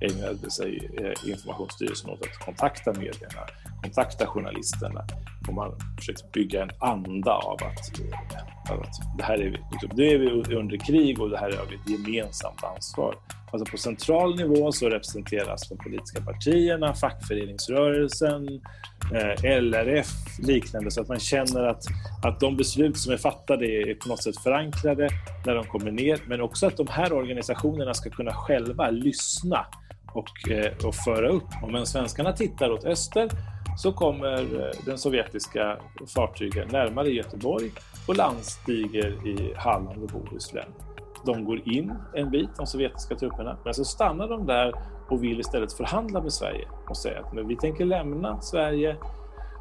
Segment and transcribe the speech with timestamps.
[0.00, 3.46] ägnade sig eh, informationsstyrelsen åt att kontakta medierna,
[3.82, 5.04] kontakta journalisterna
[5.48, 9.58] och man försökte bygga en anda av att, eh, av att det här är vi,
[9.72, 13.14] liksom, nu är vi under krig och det här har vi ett gemensamt ansvar.
[13.52, 18.60] Alltså på central nivå så representeras de politiska partierna, fackföreningsrörelsen,
[19.14, 20.08] eh, LRF,
[20.38, 21.84] liknande så att man känner att,
[22.24, 25.08] att de beslut som är fattade är på något sätt förankrade
[25.46, 29.66] när de kommer ner men också att de här organisationerna ska kunna själva lyssna
[30.12, 31.48] och, eh, och föra upp.
[31.62, 33.30] Och medan svenskarna tittar åt öster
[33.76, 35.78] så kommer eh, den sovjetiska
[36.14, 37.70] fartygen närmare Göteborg
[38.08, 40.72] och landstiger i Halland och Bohuslän.
[41.26, 44.74] De går in en bit, de sovjetiska trupperna, men så stannar de där
[45.08, 48.96] och vill istället förhandla med Sverige och säga att men vi tänker lämna Sverige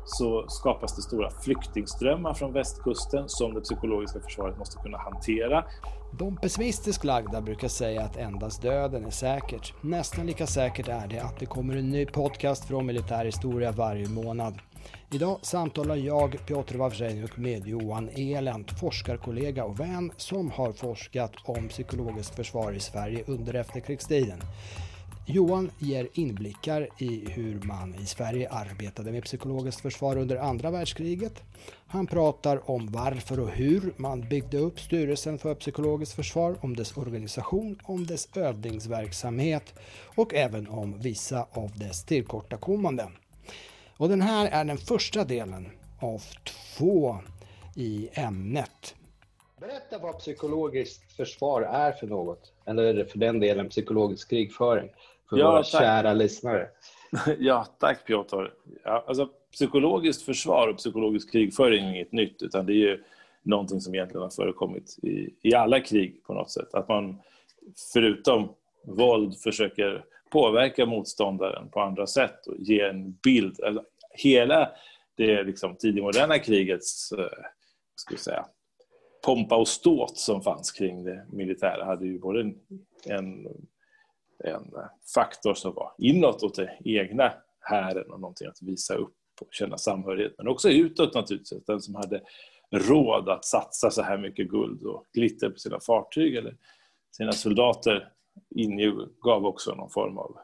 [0.10, 5.66] så skapas det stora flyktingströmmar från västkusten som det psykologiska försvaret måste kunna hantera.
[6.20, 9.74] De pessimistiskt lagda brukar säga att endast döden är säkert.
[9.82, 14.54] Nästan lika säkert är det att det kommer en ny podcast från militärhistoria varje månad.
[15.12, 21.68] Idag samtalar jag, Piotr Wawrzeniuk, med Johan Elent, forskarkollega och vän som har forskat om
[21.68, 24.42] psykologiskt försvar i Sverige under efterkrigstiden.
[25.32, 31.44] Johan ger inblickar i hur man i Sverige arbetade med psykologiskt försvar under andra världskriget.
[31.88, 36.98] Han pratar om varför och hur man byggde upp Styrelsen för psykologiskt försvar, om dess
[36.98, 39.74] organisation, om dess övningsverksamhet
[40.16, 43.10] och även om vissa av dess tillkortakommanden.
[43.98, 46.24] Och den här är den första delen av
[46.78, 47.18] två
[47.76, 48.96] i ämnet.
[49.60, 54.90] Berätta vad psykologiskt försvar är för något, eller för den delen psykologisk krigföring
[55.30, 55.82] för ja, våra tack.
[55.82, 56.68] kära lyssnare.
[57.40, 58.54] Ja, tack Piotr.
[58.84, 63.04] Ja, alltså, psykologiskt försvar och psykologisk krigföring är inget nytt, utan det är ju
[63.44, 66.74] någonting som egentligen har förekommit i, i alla krig på något sätt.
[66.74, 67.22] Att man
[67.94, 73.64] förutom våld försöker påverka motståndaren på andra sätt och ge en bild.
[73.64, 73.84] Alltså,
[74.14, 74.72] hela
[75.18, 77.26] det liksom, tidigmoderna krigets eh,
[77.96, 78.46] ska säga,
[79.26, 82.56] pompa och ståt som fanns kring det militära hade ju både en,
[83.06, 83.48] en
[84.44, 84.74] en
[85.14, 89.78] faktor som var inåt åt det egna hären och någonting att visa upp och känna
[89.78, 90.34] samhörighet.
[90.38, 91.66] Men också utåt naturligtvis.
[91.66, 92.22] Den som hade
[92.72, 96.58] råd att satsa så här mycket guld och glitter på sina fartyg eller
[97.12, 98.12] sina soldater
[98.56, 100.38] ingav också någon form av,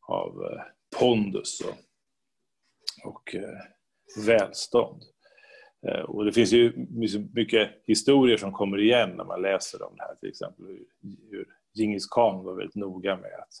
[0.00, 0.62] av eh,
[0.98, 1.76] pondus och,
[3.10, 3.58] och eh,
[4.26, 5.02] välstånd.
[5.88, 6.86] Eh, och det finns ju
[7.34, 10.86] mycket historier som kommer igen när man läser om det här, till exempel hur,
[11.30, 13.54] hur Djingis khan var väldigt noga med att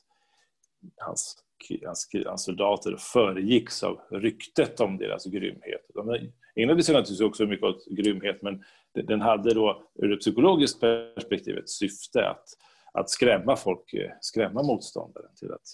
[0.96, 1.36] hans,
[1.84, 5.90] hans, hans soldater föregicks av ryktet om deras grymhet.
[5.94, 8.64] De ägnade sig naturligtvis också mycket åt grymhet men
[8.94, 12.44] den hade då ur ett psykologiskt perspektiv ett syfte att,
[12.92, 15.66] att skrämma folk, eh, skrämma motståndaren till att,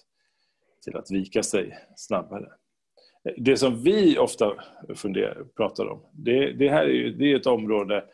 [0.84, 2.49] till att vika sig snabbare.
[3.37, 4.54] Det som vi ofta
[4.94, 8.04] funderar, pratar om, det, det här är, ju, det är ett område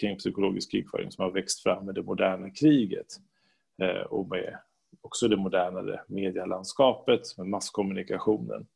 [0.00, 3.06] kring psykologisk krigföring som har växt fram med det moderna kriget.
[3.82, 4.58] Eh, och med
[5.00, 8.66] också det modernare medielandskapet, med masskommunikationen.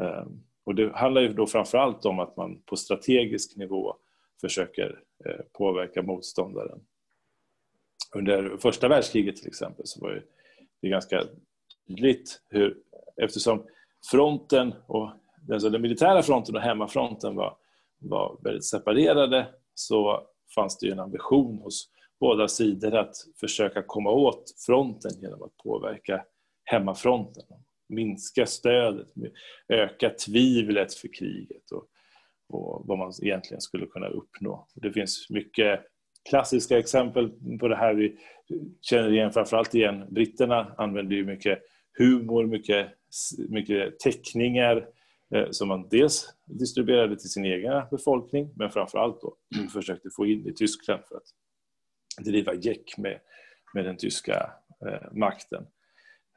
[0.00, 0.26] Eh,
[0.64, 3.96] och det handlar ju då framförallt om att man på strategisk nivå
[4.40, 6.80] försöker eh, påverka motståndaren.
[8.14, 10.24] Under första världskriget till exempel så var
[10.82, 11.24] det ganska
[11.86, 12.78] tydligt hur,
[13.16, 13.66] eftersom
[14.10, 15.10] fronten och
[15.52, 17.56] alltså den militära fronten och hemmafronten var,
[17.98, 20.22] var väldigt separerade så
[20.54, 25.56] fanns det ju en ambition hos båda sidor att försöka komma åt fronten genom att
[25.56, 26.24] påverka
[26.64, 27.44] hemmafronten.
[27.88, 29.08] Minska stödet,
[29.68, 31.84] öka tvivlet för kriget och,
[32.48, 34.66] och vad man egentligen skulle kunna uppnå.
[34.74, 35.80] Det finns mycket
[36.28, 37.30] klassiska exempel
[37.60, 37.94] på det här.
[37.94, 38.16] Vi
[38.80, 41.58] känner igen framförallt igen britterna använder ju mycket
[41.98, 42.86] humor, mycket,
[43.48, 44.88] mycket teckningar
[45.34, 49.36] eh, som man dels distribuerade till sin egen befolkning men framförallt då
[49.72, 53.20] försökte få in i Tyskland för att driva gäck med,
[53.74, 54.52] med den tyska
[54.86, 55.66] eh, makten.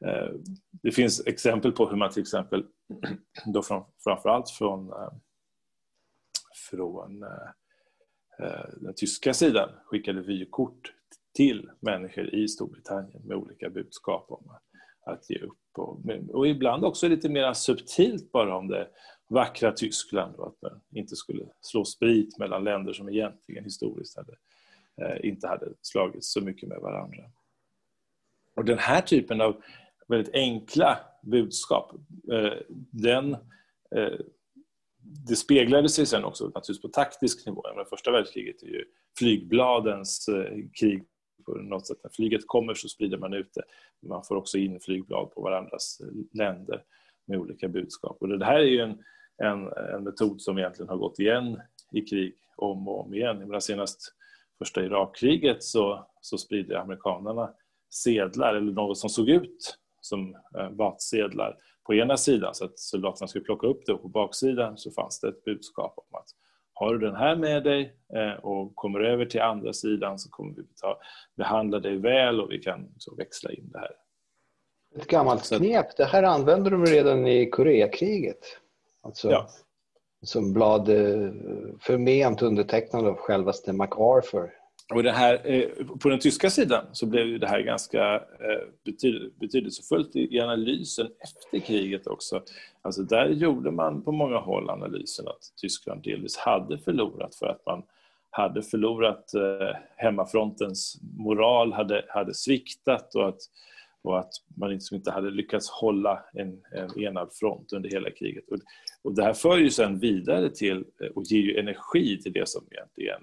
[0.05, 0.29] Eh,
[0.71, 2.65] det finns exempel på hur man till exempel,
[3.45, 4.91] då från, framförallt från,
[6.69, 7.25] från
[8.77, 10.93] den tyska sidan skickade vykort
[11.33, 14.70] till människor i Storbritannien med olika budskap om att
[15.05, 15.57] att ge upp.
[15.77, 15.99] Och,
[16.33, 18.87] och ibland också lite mer subtilt bara om det
[19.29, 24.33] vackra Tyskland och att man inte skulle slå sprit mellan länder som egentligen historiskt hade
[25.01, 27.23] Eh, inte hade slagits så mycket med varandra.
[28.55, 29.61] Och den här typen av
[30.07, 31.91] väldigt enkla budskap,
[32.31, 32.53] eh,
[32.91, 33.33] den,
[33.95, 34.19] eh,
[35.27, 37.63] det speglade sig sen också naturligtvis på taktisk nivå.
[37.75, 38.85] Men första världskriget är ju
[39.17, 41.03] flygbladens eh, krig
[41.45, 41.97] på något sätt.
[42.03, 43.63] När flyget kommer så sprider man ut det.
[44.07, 46.83] Man får också in flygblad på varandras eh, länder
[47.25, 48.17] med olika budskap.
[48.19, 49.03] Och det här är ju en,
[49.37, 51.61] en, en metod som egentligen har gått igen
[51.91, 53.61] i krig om och om igen.
[53.61, 54.13] Senast
[54.57, 57.53] första Irakkriget så, så spridde amerikanerna
[57.89, 63.27] sedlar, eller något som såg ut som eh, vatsedlar på ena sidan så att soldaterna
[63.27, 66.29] skulle plocka upp det och på baksidan så fanns det ett budskap om att
[66.81, 70.53] har du den här med dig eh, och kommer över till andra sidan så kommer
[70.53, 70.99] vi ta,
[71.37, 73.91] behandla dig väl och vi kan så växla in det här.
[74.95, 78.45] Ett gammalt knep, det här använde de redan i Koreakriget.
[79.01, 79.47] Alltså, ja.
[80.23, 81.31] Som blad eh,
[81.79, 84.51] förment undertecknad av självaste MacArthur.
[84.91, 88.93] Och det här, eh, på den tyska sidan så blev det här ganska eh,
[89.39, 92.41] betydelsefullt i analysen efter kriget också.
[92.81, 97.65] Alltså där gjorde man på många håll analysen att Tyskland delvis hade förlorat för att
[97.65, 97.83] man
[98.29, 103.39] hade förlorat eh, hemmafrontens moral, hade, hade sviktat och att,
[104.01, 108.43] och att man liksom inte hade lyckats hålla en, en enad front under hela kriget.
[108.51, 108.57] Och,
[109.03, 112.49] och det här för ju sen vidare till eh, och ger ju energi till det
[112.49, 113.21] som egentligen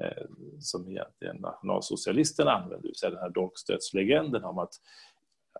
[0.00, 0.24] Eh,
[0.60, 4.74] som egentligen nationalsocialisterna använde, det vill säga den här dolkstötslegenden om att,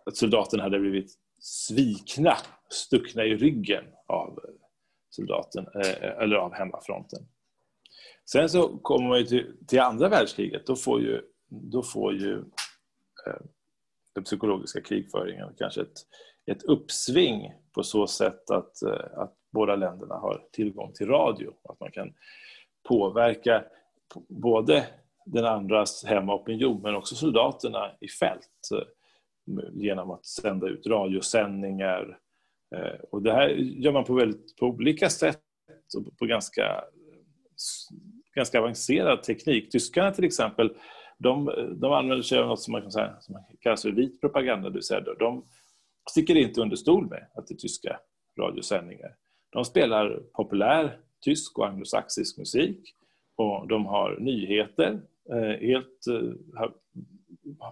[0.05, 2.37] att soldaterna hade blivit svikna,
[2.69, 4.53] stuckna i ryggen av eh,
[5.09, 7.19] soldaten, eh, eller av hemmafronten.
[8.31, 12.37] Sen så kommer man ju till, till andra världskriget, då får ju, då får ju
[13.27, 13.41] eh,
[14.13, 15.97] den psykologiska krigföringen kanske ett,
[16.45, 18.83] ett uppsving på så sätt att,
[19.13, 21.53] att båda länderna har tillgång till radio.
[21.63, 22.13] Att man kan
[22.83, 23.63] påverka
[24.27, 24.85] både
[25.25, 28.87] den andras hemmaopinion men också soldaterna i fält eh,
[29.73, 32.19] genom att sända ut radiosändningar.
[32.75, 35.41] Eh, och det här gör man på, väldigt, på olika sätt
[35.97, 36.83] och på ganska,
[38.35, 39.71] ganska avancerad teknik.
[39.71, 40.73] Tyskarna till exempel,
[41.17, 41.45] de,
[41.81, 44.69] de använder sig av något som man kan säga som kallas för vit propaganda.
[44.69, 45.45] Det vill de
[46.11, 47.99] sticker inte under stol med att det är tyska
[48.39, 49.15] radiosändningar.
[49.49, 52.95] De spelar populär tysk och anglosaxisk musik
[53.39, 55.01] och de har nyheter,
[55.31, 56.69] eh, helt eh,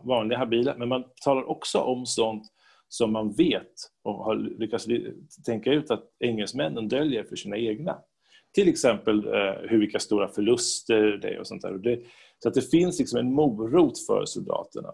[0.03, 2.43] vanliga, habila, men man talar också om sånt
[2.87, 3.73] som man vet
[4.03, 4.85] och har lyckats
[5.45, 7.97] tänka ut att engelsmännen döljer för sina egna.
[8.53, 11.99] Till exempel eh, hur vilka stora förluster det är och sånt där.
[12.43, 14.93] Så att det finns liksom en morot för soldaterna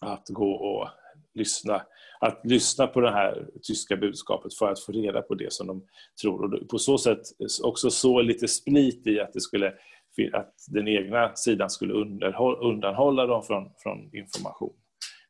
[0.00, 0.88] att gå och
[1.34, 1.82] lyssna,
[2.20, 5.86] att lyssna på det här tyska budskapet för att få reda på det som de
[6.22, 6.54] tror.
[6.54, 7.20] Och på så sätt
[7.62, 9.74] också så lite split i att, det skulle,
[10.32, 11.94] att den egna sidan skulle
[12.62, 14.74] undanhålla dem från, från information.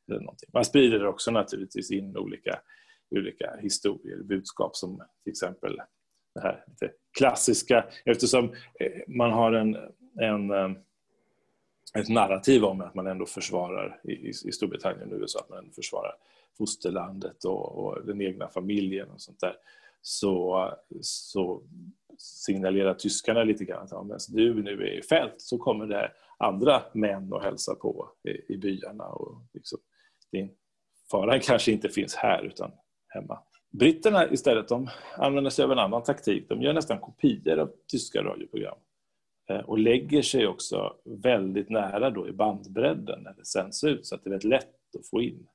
[0.08, 0.48] Eller någonting.
[0.52, 2.58] Man sprider också naturligtvis in olika,
[3.10, 5.76] olika historier, budskap som till exempel
[6.34, 8.44] det här lite klassiska, eftersom
[8.80, 9.76] eh, man har en,
[10.20, 10.70] en eh,
[11.98, 15.72] ett narrativ om att man ändå försvarar i, i Storbritannien och USA, att man ändå
[15.72, 16.14] försvarar
[16.58, 19.56] fosterlandet och, och, den egna familjen och sånt där.
[20.02, 20.70] Så,
[21.00, 21.62] så
[22.18, 26.12] signalerar tyskarna lite grann att om alltså, du nu är i fält så kommer det
[26.38, 29.04] andra män och hälsa på i, i byarna.
[29.04, 29.78] Och liksom,
[30.32, 30.50] din
[31.10, 32.72] faran kanske inte finns här utan
[33.08, 33.38] hemma.
[33.70, 36.48] Britterna istället de använder sig av en annan taktik.
[36.48, 38.78] De gör nästan kopior av tyska radioprogram.
[39.48, 44.14] Eh, och lägger sig också väldigt nära då i bandbredden när det sänds ut så
[44.14, 45.46] att det är väldigt lätt att få in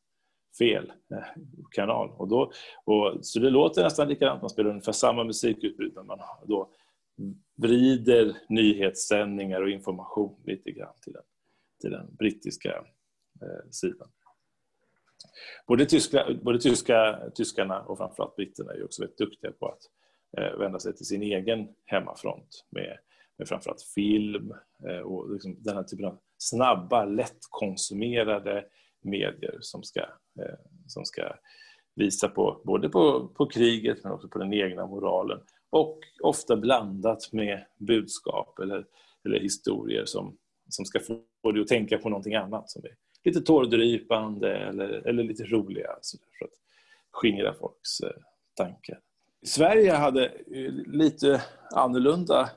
[0.57, 1.23] fel eh,
[1.71, 2.09] kanal.
[2.17, 2.51] Och då,
[2.83, 6.69] och, så det låter nästan likadant, man spelar ungefär samma musikutbud men man då
[7.55, 11.23] vrider nyhetssändningar och information lite grann till den,
[11.81, 12.69] till den brittiska
[13.41, 14.07] eh, sidan.
[15.67, 19.81] Både, tyska, både tyska, tyskarna och framförallt britterna är också väldigt duktiga på att
[20.37, 22.97] eh, vända sig till sin egen hemmafront med
[23.41, 24.53] med framförallt film
[24.87, 28.65] eh, och liksom den här typen av snabba, lättkonsumerade
[29.01, 29.99] medier som ska,
[30.39, 31.33] eh, som ska
[31.95, 35.39] visa på både på, på kriget men också på den egna moralen
[35.69, 38.85] och ofta blandat med budskap eller,
[39.25, 40.37] eller historier som,
[40.69, 45.23] som ska få dig att tänka på någonting annat som är lite tårdrypande eller, eller
[45.23, 45.89] lite roliga
[46.39, 46.53] för att
[47.11, 48.09] skingra folks eh,
[48.55, 48.99] tankar.
[49.43, 51.41] Sverige hade eh, lite
[51.75, 52.49] annorlunda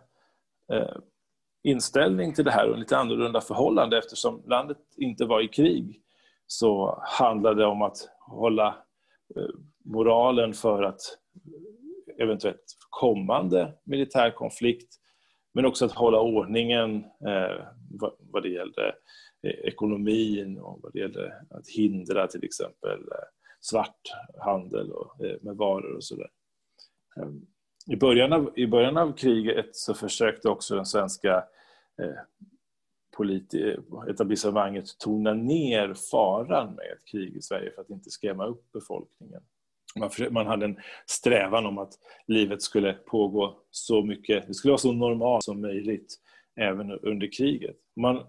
[0.72, 0.96] Eh,
[1.62, 6.00] inställning till det här och lite annorlunda förhållande eftersom landet inte var i krig
[6.46, 8.68] så handlade det om att hålla
[9.36, 11.00] eh, moralen för att
[12.18, 14.94] eventuellt kommande militär konflikt
[15.54, 17.66] men också att hålla ordningen eh,
[18.18, 18.94] vad det gällde
[19.42, 23.00] eh, ekonomin och vad det gällde att hindra till exempel
[23.60, 24.92] svarthandel
[25.40, 26.30] med varor och sådär.
[27.86, 31.44] I början, av, I början av kriget så försökte också den svenska
[34.08, 39.42] etablissemanget tona ner faran med ett krig i Sverige för att inte skrämma upp befolkningen.
[39.98, 41.92] Man, man hade en strävan om att
[42.26, 46.20] livet skulle pågå så mycket, det skulle vara så normalt som möjligt
[46.56, 47.76] även under kriget.
[47.96, 48.22] Man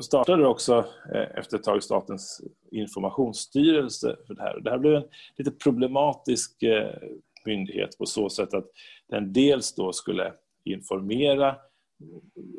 [0.00, 0.78] startade också
[1.14, 4.60] eh, efter ett tag Statens informationsstyrelse för det här.
[4.60, 5.04] Det här blev en
[5.36, 6.94] lite problematisk eh,
[7.44, 8.66] myndighet på så sätt att
[9.08, 10.32] den dels då skulle
[10.64, 11.56] informera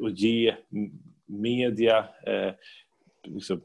[0.02, 0.56] och ge
[1.32, 1.98] media
[2.28, 2.54] eh,
[3.24, 3.62] liksom,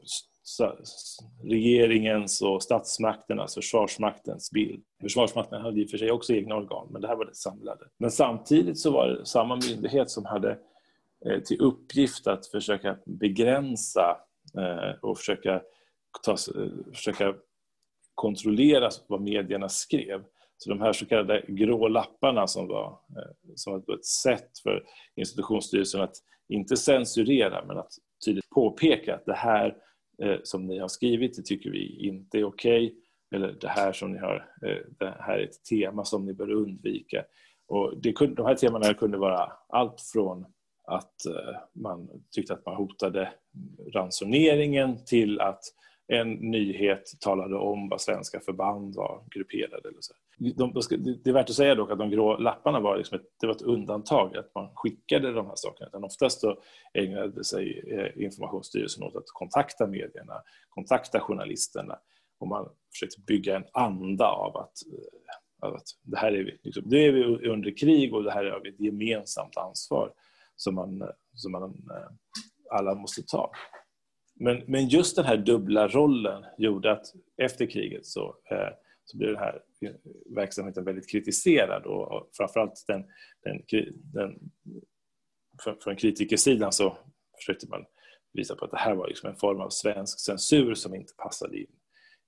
[1.43, 4.83] regeringens och statsmakternas, försvarsmaktens bild.
[5.01, 7.85] Försvarsmakten hade i och för sig också egna organ, men det här var det samlade.
[7.97, 10.57] Men samtidigt så var det samma myndighet som hade
[11.25, 14.17] eh, till uppgift att försöka begränsa
[14.57, 15.61] eh, och försöka,
[16.23, 17.35] ta, eh, försöka
[18.15, 20.23] kontrollera vad medierna skrev.
[20.57, 24.83] Så de här så kallade grå lapparna som var, eh, som var ett sätt för
[25.15, 26.15] institutionsstyrelsen att
[26.49, 27.91] inte censurera men att
[28.25, 29.77] tydligt påpeka att det här
[30.23, 32.85] eh, som ni har skrivit, det tycker vi inte är okej.
[32.85, 32.99] Okay.
[33.35, 36.51] Eller det här som ni har, eh, det här är ett tema som ni bör
[36.51, 37.25] undvika.
[37.67, 40.45] Och det kunde, de här temana kunde vara allt från
[40.87, 43.33] att eh, man tyckte att man hotade
[43.93, 45.61] ransoneringen till att
[46.07, 49.89] en nyhet talade om vad svenska förband var grupperade.
[49.89, 50.13] Eller så.
[50.37, 53.25] De, de det är värt att säga dock att de grå lapparna var, liksom ett,
[53.39, 55.87] det var ett undantag, att man skickade de här sakerna.
[55.87, 56.61] Utan oftast då
[56.93, 61.99] ägnade sig eh, informationsstyrelsen åt att kontakta medierna, kontakta journalisterna
[62.39, 66.59] och man försökte bygga en anda av att, eh, av att det här är vi,
[66.63, 70.13] liksom, nu är vi under krig och det här är ett gemensamt ansvar
[70.55, 72.07] som man, som man eh,
[72.71, 73.51] alla måste ta.
[74.39, 77.05] Men, men just den här dubbla rollen gjorde att
[77.37, 78.69] efter kriget så, eh,
[79.05, 79.91] så blev den här eh,
[80.35, 83.05] verksamheten väldigt kritiserad och, och framförallt den,
[83.43, 83.61] den,
[84.13, 84.39] den,
[85.83, 86.97] från kritikersidan så
[87.37, 87.85] försökte man
[88.33, 91.57] visa på att det här var liksom en form av svensk censur som inte passade
[91.57, 91.71] in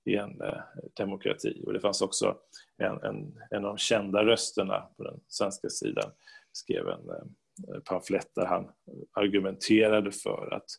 [0.04, 0.60] i en eh,
[0.96, 1.62] demokrati.
[1.66, 2.36] Och det fanns också
[2.76, 6.10] en, en, en av de kända rösterna på den svenska sidan
[6.52, 8.70] skrev en eh, pamflett där han
[9.12, 10.70] argumenterade för att,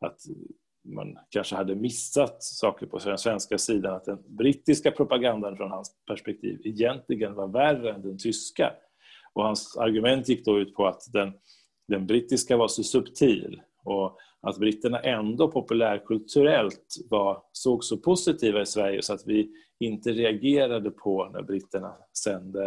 [0.00, 0.20] att
[0.94, 5.92] man kanske hade missat saker på den svenska sidan, att den brittiska propagandan från hans
[6.06, 8.72] perspektiv egentligen var värre än den tyska.
[9.32, 11.32] Och hans argument gick då ut på att den,
[11.88, 18.66] den brittiska var så subtil och att britterna ändå populärkulturellt var, såg så positiva i
[18.66, 22.64] Sverige så att vi inte reagerade på när britterna sände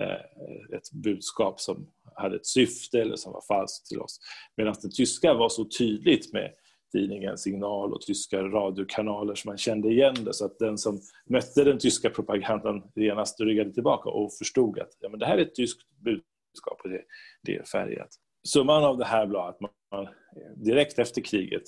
[0.00, 4.20] eh, ett budskap som hade ett syfte eller som var falskt till oss.
[4.56, 6.52] Medan det tyska var så tydligt med
[6.94, 10.34] tidningen Signal och tyska radiokanaler så man kände igen det.
[10.34, 15.08] Så att den som mötte den tyska propagandan genast ryggade tillbaka och förstod att ja,
[15.08, 17.02] men det här är ett tyskt budskap och det,
[17.42, 18.08] det är färgat.
[18.48, 19.70] Summan av det här var att man
[20.56, 21.62] direkt efter kriget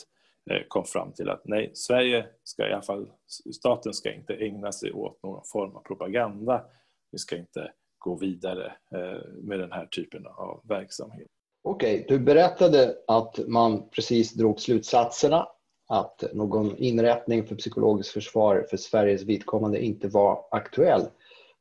[0.51, 3.11] eh, kom fram till att nej, Sverige ska i alla fall,
[3.55, 6.65] staten ska inte ägna sig åt någon form av propaganda.
[7.13, 11.29] Vi ska inte gå vidare eh, med den här typen av verksamhet.
[11.69, 15.47] Okej, okay, du berättade att man precis drog slutsatserna
[15.89, 21.07] att någon inrättning för psykologiskt försvar för Sveriges vidkommande inte var aktuell.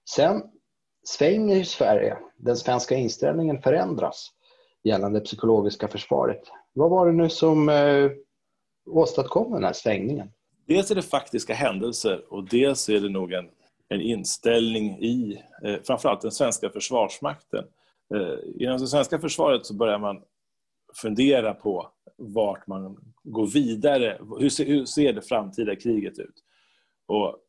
[0.09, 0.43] Sen
[1.03, 4.31] svänger Sverige, den svenska inställningen förändras
[4.83, 6.41] gällande psykologiska försvaret.
[6.73, 8.11] Vad var det nu som eh,
[8.89, 10.31] åstadkom den här svängningen?
[10.67, 13.49] Dels är det faktiska händelser och dels är det nog en,
[13.89, 19.73] en inställning i eh, framförallt den svenska försvarsmakten Eh, Eh, inom det svenska försvaret så
[19.73, 20.21] börjar man
[20.93, 24.19] fundera på vart man går vidare.
[24.39, 26.43] Hur ser, hur ser det framtida kriget ut?
[27.07, 27.39] Och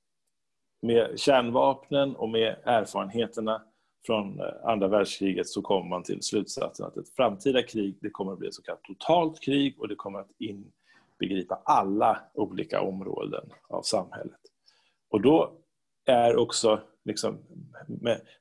[0.83, 3.63] med kärnvapnen och med erfarenheterna
[4.07, 8.33] från eh, andra världskriget så kommer man till slutsatsen att ett framtida krig det kommer
[8.33, 13.51] att bli ett så kallat totalt krig och det kommer att inbegripa alla olika områden
[13.69, 14.41] av samhället.
[15.11, 15.53] Och då
[16.07, 17.39] är också liksom,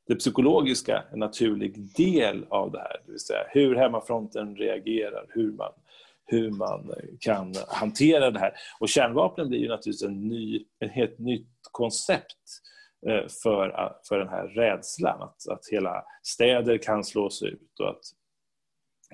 [0.08, 3.02] det psykologiska en naturlig del av det här.
[3.06, 5.72] Det vill säga hur hemmafronten reagerar, hur man,
[6.26, 8.54] hur man kan hantera det här.
[8.80, 12.62] Och kärnvapnen blir ju naturligtvis en, ny, en helt nytt koncept
[13.08, 15.22] eh, för, ah, för den här rädslan.
[15.22, 18.04] Att, att hela städer kan slås ut och att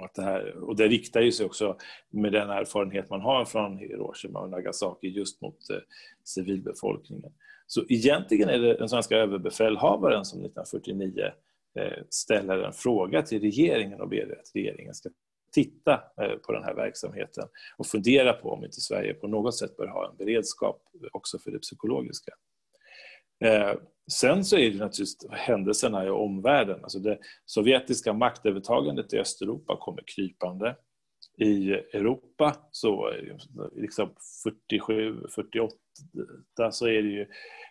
[0.04, 1.78] att det, här, och det riktar ju sig också
[2.10, 5.78] med den erfarenhet man har från Hiroshima och Nagasaki just mot eh,
[6.24, 7.32] civilbefolkningen.
[7.74, 11.32] Så egentligen är det den svenska överbefälhavaren som 1949
[11.80, 15.10] eh, ställer en fråga till regeringen och ber att regeringen ska
[15.54, 17.48] titta eh, på den här verksamheten
[17.78, 21.52] och fundera på om inte Sverige på något sätt bör ha en beredskap också för
[21.52, 22.32] det psykologiska.
[23.44, 23.74] Eh,
[24.12, 26.80] sen så är det naturligtvis händelserna i omvärlden.
[26.84, 30.76] Alltså det sovjetiska maktövertagandet i Östeuropa kommer krypande
[31.42, 33.14] i Europa så
[33.76, 34.10] liksom
[34.44, 35.76] 47, 48
[36.72, 37.26] så är det ju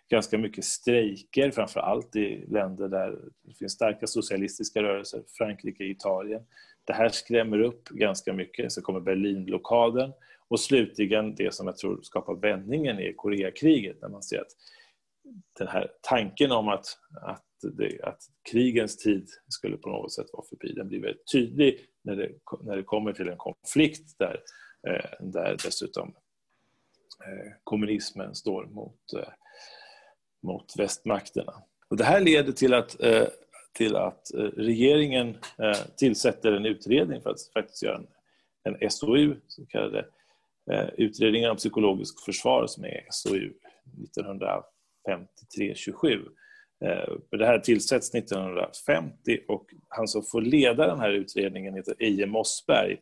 [0.09, 6.41] ganska mycket strejker, framför allt i länder där det finns starka socialistiska rörelser, Frankrike, Italien.
[6.83, 8.71] Det här skrämmer upp ganska mycket.
[8.71, 10.11] Så kommer Berlinblockaden
[10.47, 14.51] och slutligen det som jag tror skapar vändningen i Koreakriget när man ser att
[15.59, 16.85] den här tanken om att,
[17.21, 17.45] att,
[17.77, 18.19] det, att
[18.51, 22.29] krigens tid skulle på något sätt vara förbi, den blir väldigt tydlig när det,
[22.63, 24.41] när det kommer till en konflikt där,
[24.87, 26.15] eh, där dessutom
[27.25, 29.29] eh, kommunismen står mot, eh,
[30.43, 31.53] mot västmakterna.
[31.87, 32.95] Och det här leder till att,
[33.73, 35.37] till att regeringen
[35.97, 37.97] tillsätter en utredning för att faktiskt göra
[38.63, 40.05] en, en SOU, så kallade
[40.97, 43.53] utredningen om psykologiskt försvar som är SOU
[45.57, 46.27] 1953-27
[46.85, 52.25] Eh, det här tillsätts 1950 och han som får leda den här utredningen heter Eje
[52.25, 52.97] Mossberg.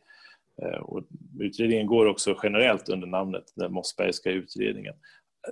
[0.62, 1.02] Eh, och
[1.40, 4.94] utredningen går också generellt under namnet den Mossbergska utredningen.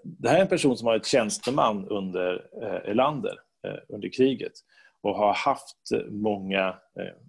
[0.04, 4.52] Det här är en person som har varit tjänsteman under eh, Erlander, Elander under kriget
[5.00, 5.76] och har haft
[6.10, 6.74] många,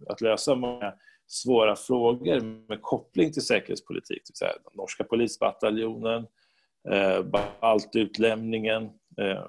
[0.10, 0.94] att lösa många
[1.27, 4.22] svåra frågor med koppling till säkerhetspolitik.
[4.25, 6.25] Det vill säga den norska polisbataljonen,
[7.62, 9.45] baltutlämningen, Eh,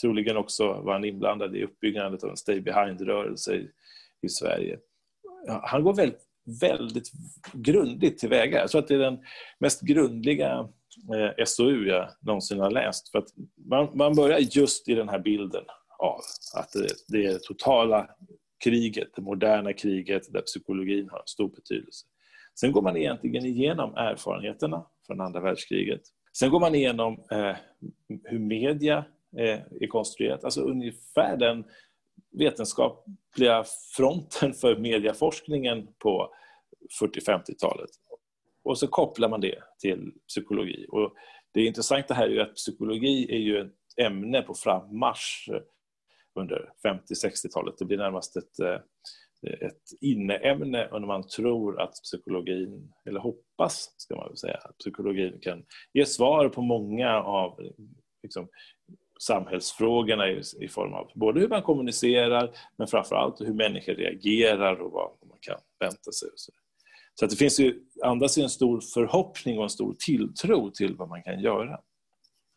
[0.00, 3.70] troligen också var han inblandad i uppbyggandet av en Stay Behind-rörelse i,
[4.22, 4.78] i Sverige.
[5.62, 6.24] Han går väldigt,
[6.60, 7.10] väldigt
[7.52, 8.58] grundligt tillväga.
[8.58, 9.18] Jag tror att det är den
[9.60, 10.68] mest grundliga
[11.14, 13.10] eh, SOU jag någonsin har läst.
[13.10, 13.28] För att
[13.68, 15.64] man, man börjar just i den här bilden
[15.98, 16.20] av
[16.56, 18.10] att det, det är totala
[18.64, 22.06] kriget, det moderna kriget där psykologin har en stor betydelse.
[22.60, 26.02] Sen går man egentligen igenom erfarenheterna från andra världskriget
[26.32, 27.56] Sen går man igenom eh,
[28.24, 29.04] hur media
[29.38, 31.64] eh, är konstruerat, alltså ungefär den
[32.30, 33.64] vetenskapliga
[33.96, 36.34] fronten för mediaforskningen på
[37.02, 37.90] 40-50-talet.
[38.62, 40.86] Och så kopplar man det till psykologi.
[40.88, 41.14] Och
[41.52, 45.48] det intressanta här är ju att psykologi är ju ett ämne på frammarsch
[46.34, 47.74] under 50-60-talet.
[47.78, 48.76] Det blir närmast ett eh,
[49.42, 54.78] ett inneämne och när man tror att psykologin, eller hoppas ska man väl säga, att
[54.78, 57.60] psykologin kan ge svar på många av
[58.22, 58.48] liksom,
[59.20, 64.92] samhällsfrågorna i, i, form av både hur man kommunicerar men framförallt hur människor reagerar och
[64.92, 66.28] vad man kan vänta sig.
[66.34, 66.52] så
[67.14, 70.96] så att det finns ju, andas ju en stor förhoppning och en stor tilltro till
[70.96, 71.80] vad man kan göra.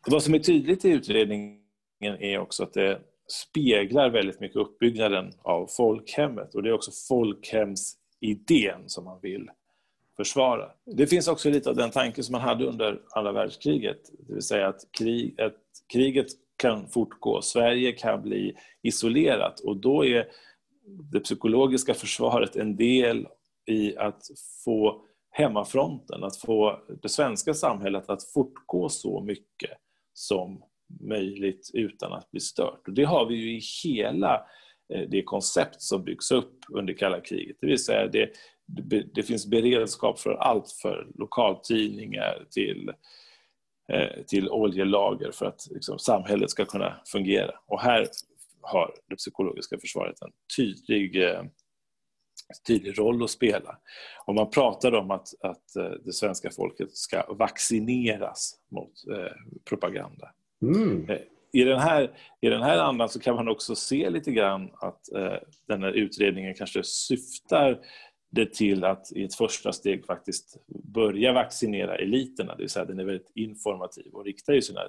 [0.06, 1.60] Vad som är tydligt i utredningen
[2.00, 6.54] är också att det speglar väldigt mycket uppbyggnaden av folkhemmet.
[6.54, 9.50] Och det är också folkhemsidén som man vill
[10.16, 10.70] försvara.
[10.84, 14.42] Det finns också lite av den tanken som man hade under andra världskriget, det vill
[14.42, 15.56] säga att, krig, att
[15.92, 19.60] kriget kan fortgå, Sverige kan bli isolerat.
[19.60, 20.26] Och då är
[20.86, 23.26] det psykologiska försvaret en del
[23.66, 24.22] i att
[24.64, 29.70] få hemmafronten, att få det svenska samhället att fortgå så mycket
[30.14, 30.62] som
[31.00, 32.88] möjligt utan att bli stört.
[32.88, 34.46] Och det har vi ju i hela
[34.94, 37.56] eh, det koncept som byggs upp under kalla kriget.
[37.60, 38.30] Det vill säga det,
[39.14, 42.90] det finns beredskap för allt för lokaltidningar till,
[43.92, 47.54] eh, till oljelager för att liksom, samhället ska kunna fungera.
[47.66, 48.06] Och här
[48.60, 51.42] har det psykologiska försvaret en tydlig, eh,
[52.66, 53.78] tydlig roll att spela.
[54.26, 55.64] Och man pratar om att, att
[56.04, 58.92] det svenska folket ska vaccineras mot
[59.64, 60.30] propaganda.
[60.62, 61.10] Mm.
[61.10, 61.18] Eh,
[61.52, 65.12] I, den här, I den här andan så kan man också se lite grann att
[65.12, 65.36] eh,
[65.68, 67.80] den här utredningen kanske syftar
[68.30, 70.56] det till att i ett första steg faktiskt
[70.94, 74.80] börja vaccinera eliterna, det vill säga den är väldigt informativ och riktar ju sina,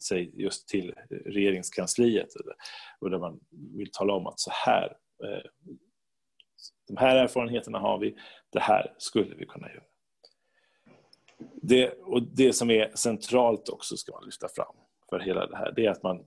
[0.00, 2.28] sig just till regeringskansliet
[3.00, 5.50] och där man vill tala om att så här, eh,
[6.88, 8.16] de här erfarenheterna har vi,
[8.52, 9.91] det här skulle vi kunna göra.
[11.62, 14.76] Det, och det som är centralt också ska man lyfta fram
[15.10, 16.26] för hela det här, det är att man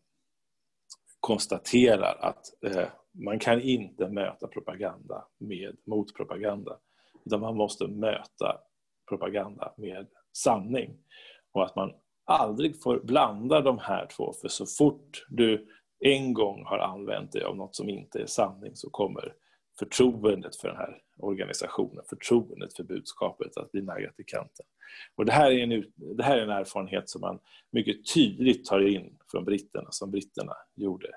[1.19, 6.77] konstaterar att eh, man kan inte möta propaganda med motpropaganda.
[7.25, 8.57] Utan man måste möta
[9.09, 10.97] propaganda med sanning.
[11.51, 11.93] Och att man
[12.25, 15.67] aldrig får blanda de här två, för så fort du
[15.99, 19.33] en gång har använt dig av något som inte är sanning så kommer
[19.79, 24.65] förtroendet för den här organisationen, förtroendet för budskapet att bli naggat i kanten.
[25.15, 25.85] Och det, här är en,
[26.17, 27.39] det här är en erfarenhet som man
[27.71, 31.07] mycket tydligt tar in från britterna, som britterna gjorde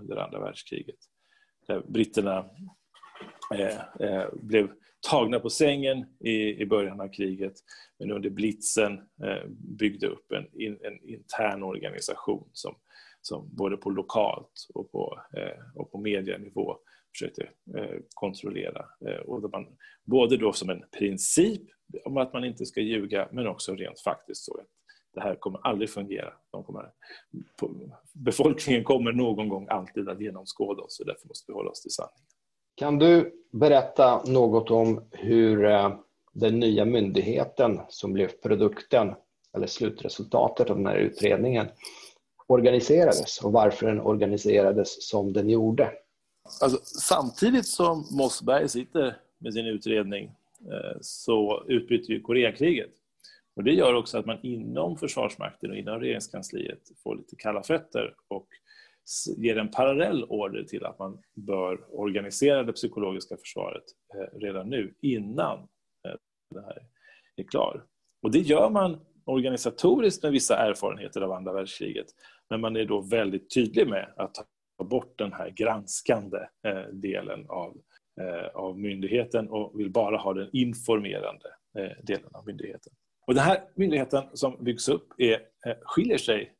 [0.00, 0.98] under andra världskriget.
[1.66, 2.50] Där britterna
[3.54, 4.70] eh, eh, blev
[5.10, 7.54] tagna på sängen i, i början av kriget
[7.98, 8.92] men under blitzen
[9.24, 12.74] eh, byggde upp en, en intern organisation som,
[13.20, 16.78] som både på lokalt och på, eh, och på medienivå
[17.12, 17.42] försökte
[17.76, 18.84] eh, kontrollera.
[19.06, 19.66] Eh, och man,
[20.04, 21.62] både då som en princip
[22.04, 24.66] om att man inte ska ljuga men också rent faktiskt så att
[25.14, 26.32] det här kommer aldrig fungera.
[26.50, 26.90] De kommer,
[28.12, 31.90] befolkningen kommer någon gång alltid att genomskåda oss och därför måste vi hålla oss till
[31.90, 32.26] sanningen.
[32.74, 35.96] Kan du berätta något om hur eh,
[36.32, 39.14] den nya myndigheten som blev produkten
[39.54, 41.66] eller slutresultatet av den här utredningen
[42.46, 45.92] organiserades och varför den organiserades som den gjorde?
[46.60, 50.24] Alltså, samtidigt som Mossberg sitter med sin utredning
[50.60, 52.90] eh, så utbryter ju Koreakriget.
[53.56, 58.14] Och det gör också att man inom Försvarsmakten och inom regeringskansliet får lite kalla fötter
[58.28, 58.48] och
[59.36, 64.94] ger en parallell order till att man bör organisera det psykologiska försvaret eh, redan nu,
[65.00, 66.14] innan eh,
[66.50, 66.78] det här
[67.36, 67.84] är klar.
[68.22, 72.06] Och det gör man organisatoriskt med vissa erfarenheter av andra världskriget,
[72.50, 74.36] men man är då väldigt tydlig med att
[74.82, 77.76] ta bort den här granskande eh, delen av,
[78.20, 82.92] eh, av myndigheten och vill bara ha den informerande eh, delen av myndigheten.
[83.26, 85.38] Och den här myndigheten som byggs upp är,
[85.82, 86.52] skiljer sig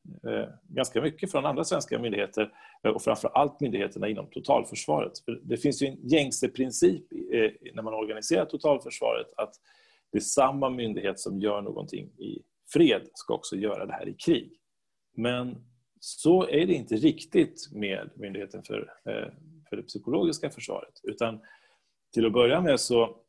[0.63, 2.51] ganska mycket från andra svenska myndigheter
[2.95, 5.13] och framför allt myndigheterna inom totalförsvaret.
[5.25, 7.05] För det finns ju en gängse princip
[7.75, 9.55] när man organiserar totalförsvaret att
[10.13, 14.15] det är samma myndighet som gör någonting i fred ska också göra det här i
[14.15, 14.53] krig.
[15.17, 15.72] Men
[16.05, 18.93] så är det inte riktigt med Myndigheten för,
[19.69, 21.01] för det psykologiska försvaret.
[21.03, 21.41] Utan
[22.13, 23.23] till att börja med så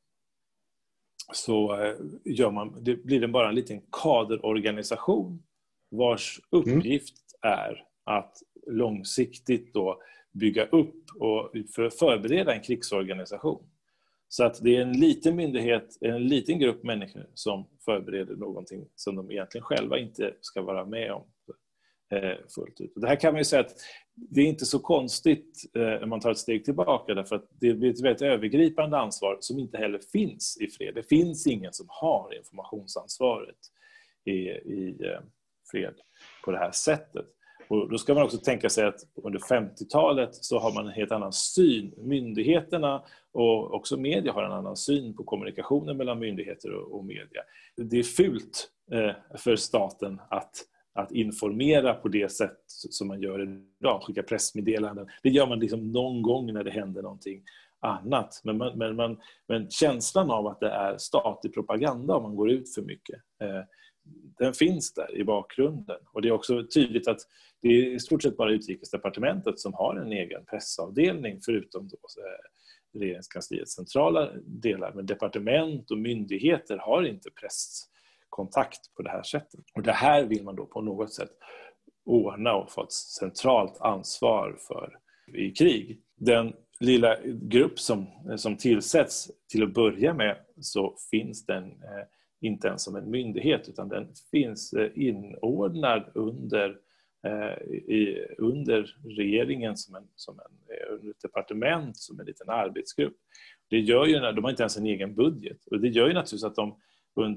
[1.33, 5.43] så eh, gör man, det blir det bara en liten kaderorganisation
[5.91, 7.59] vars uppgift mm.
[7.59, 13.63] är att långsiktigt då bygga upp och för förbereda en krigsorganisation.
[14.27, 19.15] Så att det är en liten myndighet, en liten grupp människor som förbereder någonting som
[19.15, 21.32] de egentligen själva inte ska vara med om eh,
[22.11, 22.93] Eh, fullt ut.
[22.95, 23.75] Det här kan man ju säga att
[24.15, 27.73] det är inte så konstigt eh, när man tar ett steg tillbaka därför att det
[27.73, 30.95] blir ett väldigt övergripande ansvar som inte heller finns i fred.
[30.95, 33.57] Det finns ingen som har informationsansvaret
[34.25, 35.19] i, i eh,
[35.71, 35.93] fred
[36.45, 37.25] på det här sättet.
[37.67, 41.11] Och då ska man också tänka sig att under 50-talet så har man en helt
[41.11, 41.93] annan syn.
[41.97, 47.41] Myndigheterna och också media har en annan syn på kommunikationen mellan myndigheter och media.
[47.77, 48.69] Det är fult
[49.37, 53.41] för staten att att informera på det sätt som man gör
[53.79, 55.07] idag, skicka pressmeddelanden.
[55.23, 57.43] Det gör man liksom någon gång när det händer någonting
[57.79, 58.41] annat.
[58.43, 62.51] Men, man, men, man, men känslan av att det är statlig propaganda om man går
[62.51, 63.61] ut för mycket, eh,
[64.37, 65.99] den finns där i bakgrunden.
[66.13, 67.19] Och Det är också tydligt att
[67.61, 72.99] det är i stort sett bara Utrikesdepartementet som har en egen pressavdelning förutom då, eh,
[72.99, 74.93] regeringskansliets centrala delar.
[74.95, 77.83] Men departement och myndigheter har inte press
[78.33, 79.59] kontakt på det här sättet.
[79.75, 81.31] Och det här vill man då på något sätt
[82.05, 84.97] ordna och få ett centralt ansvar för
[85.33, 86.01] i krig.
[86.15, 92.05] Den lilla grupp som, som tillsätts till att börja med så finns den eh,
[92.41, 96.77] inte ens som en myndighet utan den finns eh, inordnad under,
[97.27, 103.17] eh, i, under regeringen som, en, som en, eh, ett departement, som en liten arbetsgrupp.
[103.69, 106.43] Det gör ju, de har inte ens en egen budget och det gör ju naturligtvis
[106.43, 106.75] att de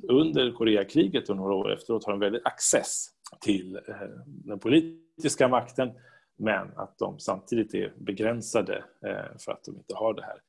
[0.08, 3.06] under Koreakriget och några år efteråt har de väldigt access
[3.40, 5.90] till eh, den politiska makten
[6.38, 10.40] men att de samtidigt är begränsade eh, för att de inte har det här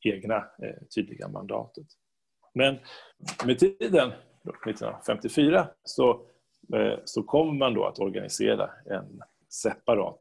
[0.00, 1.86] egna eh, tydliga mandatet.
[2.54, 2.78] Men
[3.46, 4.12] med tiden,
[4.66, 6.20] 1954, så,
[7.04, 10.18] så kommer man då att organisera en separat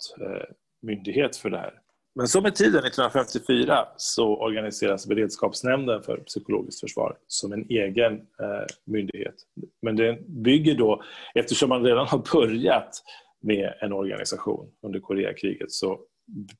[0.81, 1.82] myndighet för det här
[2.15, 8.65] men så med tiden, 1954, så organiseras Beredskapsnämnden för psykologiskt försvar som en egen eh,
[8.85, 9.35] myndighet.
[9.81, 11.03] Men den bygger då,
[11.35, 13.03] eftersom man redan har börjat
[13.41, 15.99] med en organisation under Koreakriget så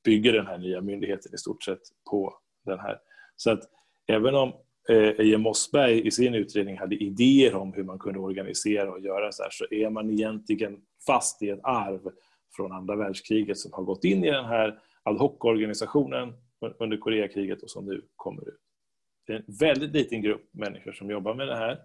[0.04, 2.34] bygger den här nya myndigheten i stort sett på
[2.66, 2.98] den här.
[3.36, 3.64] Så att
[4.08, 4.54] även om
[4.90, 9.32] eh, Eje Mossberg i sin utredning hade idéer om hur man kunde organisera och göra
[9.32, 12.12] så här så är man egentligen fast i ett arv
[12.56, 16.34] från andra världskriget som har gått in i den här ad hoc-organisationen
[16.80, 18.60] under Koreakriget och som nu kommer ut.
[19.28, 21.80] Det är en väldigt liten grupp människor som jobbar med det här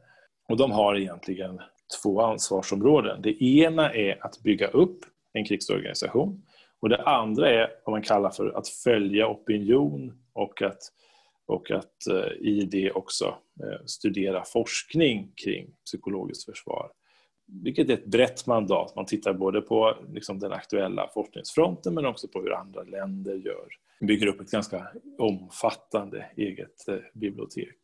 [0.49, 1.61] och de har egentligen
[2.03, 3.23] två ansvarsområden.
[3.23, 5.01] Det ena är att bygga upp
[5.33, 6.43] en krigsorganisation
[6.81, 10.79] och det andra är vad man kallar för att följa opinion och att,
[11.47, 13.25] och att eh, i det också
[13.65, 16.91] eh, studera forskning kring psykologiskt försvar
[17.49, 18.97] vilket är ett brett mandat.
[18.97, 23.69] Man tittar både på liksom den aktuella forskningsfronten men också på hur andra länder gör.
[24.01, 27.77] bygger upp ett ganska omfattande eget eh, bibliotek.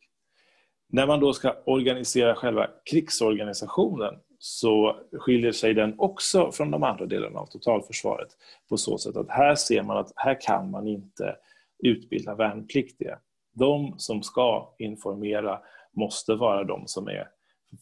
[0.89, 7.05] När man då ska organisera själva krigsorganisationen så skiljer sig den också från de andra
[7.05, 8.29] delarna av totalförsvaret
[8.69, 11.35] på så sätt att här ser man att här kan man inte
[11.83, 13.19] utbilda värnpliktiga.
[13.53, 15.59] De som ska informera
[15.93, 17.27] måste vara de som är,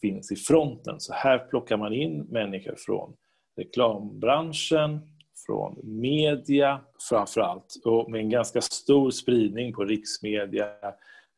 [0.00, 1.00] finns i fronten.
[1.00, 3.16] Så här plockar man in människor från
[3.56, 5.00] reklambranschen,
[5.46, 10.68] från media framför allt och med en ganska stor spridning på riksmedia,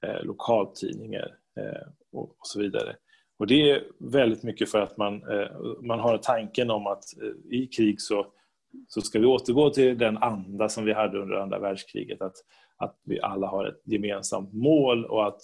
[0.07, 2.97] eh, lokaltidningar eh, och, och, så vidare.
[3.38, 5.49] Och det är väldigt mycket för att man, eh,
[5.83, 8.27] man har tanken om att eh, i krig så,
[8.88, 12.23] så ska vi återgå till den anda som vi hade under andra världskriget.
[12.23, 12.37] Att,
[12.77, 15.40] att vi alla har ett gemensamt mål och att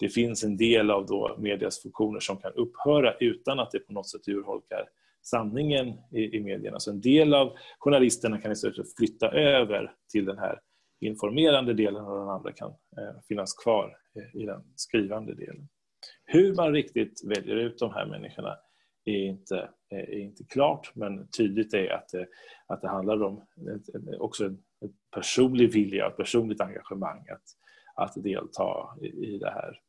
[0.00, 3.92] det finns en del av då medias funktioner som kan upphöra utan att det på
[3.92, 4.88] något sätt urholkar
[5.22, 6.80] sanningen i, i medierna.
[6.80, 10.60] Så en del av journalisterna kan istället flytta över till den här
[11.00, 15.68] informerande delen och den andra kan eh, finnas kvar i, i den skrivande delen.
[16.24, 18.56] Hur man riktigt väljer ut de här människorna
[19.04, 19.56] är inte,
[19.92, 22.26] eh, är inte klart men tydligt är att det,
[22.66, 24.58] att det handlar om ett, också en,
[25.14, 27.42] personlig vilja, ett personligt engagemang att,
[27.94, 29.80] att delta i, i det här.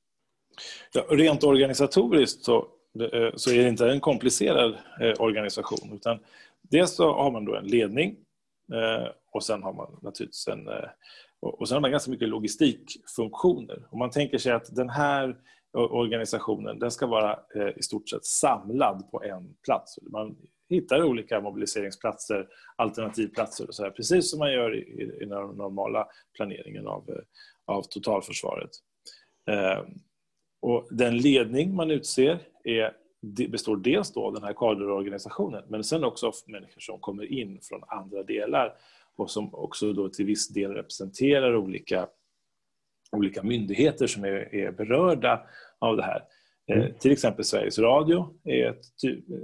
[0.93, 2.57] Ja, rent organisatoriskt så
[2.99, 5.93] eh, så är det inte en komplicerad eh, organisation.
[5.93, 6.19] Utan
[6.61, 8.15] dels så har man då en ledning
[8.73, 10.69] eh, och sen har man naturligtvis en
[11.39, 13.87] och sen har man ganska mycket logistikfunktioner.
[13.89, 15.35] Om man tänker sig att den här
[15.73, 17.39] organisationen den ska vara
[17.75, 19.99] i stort sett samlad på en plats.
[20.01, 20.35] Man
[20.69, 24.79] hittar olika mobiliseringsplatser, alternativplatser och så här, precis som man gör i,
[25.21, 27.21] i den normala planeringen av,
[27.65, 28.71] av totalförsvaret.
[30.59, 32.93] Och den ledning man utser är,
[33.49, 37.59] består dels då av den här kaderorganisationen men sen också av människor som kommer in
[37.61, 38.73] från andra delar
[39.15, 42.07] och som också då till viss del representerar olika,
[43.11, 45.41] olika myndigheter som är, är berörda
[45.79, 46.23] av det här.
[46.71, 46.93] Eh, mm.
[46.99, 48.85] till exempel Sveriges Radio är ett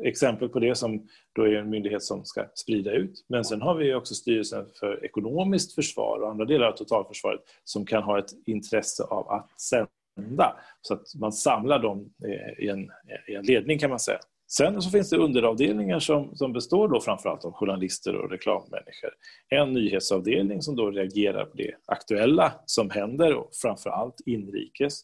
[0.04, 3.26] exempel på det som då är en myndighet som ska sprida ut.
[3.28, 7.86] Men sen har vi också Styrelsen för ekonomiskt försvar och andra delar av totalförsvaret som
[7.86, 10.58] kan ha ett intresse av att sända hända.
[10.82, 12.90] Så att man samlar dem eh, i en,
[13.28, 14.20] i en ledning kan man säga.
[14.48, 19.10] Sen så finns det underavdelningar som, som består då framförallt av journalister och reklammänniskor.
[19.50, 25.02] En nyhetsavdelning som då reagerar på det aktuella som händer och framförallt inrikes.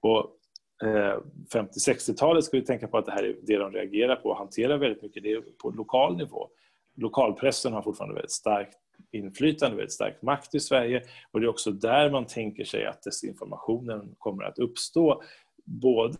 [0.00, 0.18] Och
[0.88, 1.18] eh,
[1.54, 4.78] 50-60-talet ska vi tänka på att det här är det de reagerar på och hanterar
[4.78, 5.22] väldigt mycket.
[5.22, 6.48] Det är på lokal nivå.
[6.96, 8.74] Lokalpressen har fortfarande väldigt starkt
[9.10, 13.02] inflytande, väldigt stark makt i Sverige och det är också där man tänker sig att
[13.02, 15.22] desinformationen kommer att uppstå.
[15.64, 16.18] Både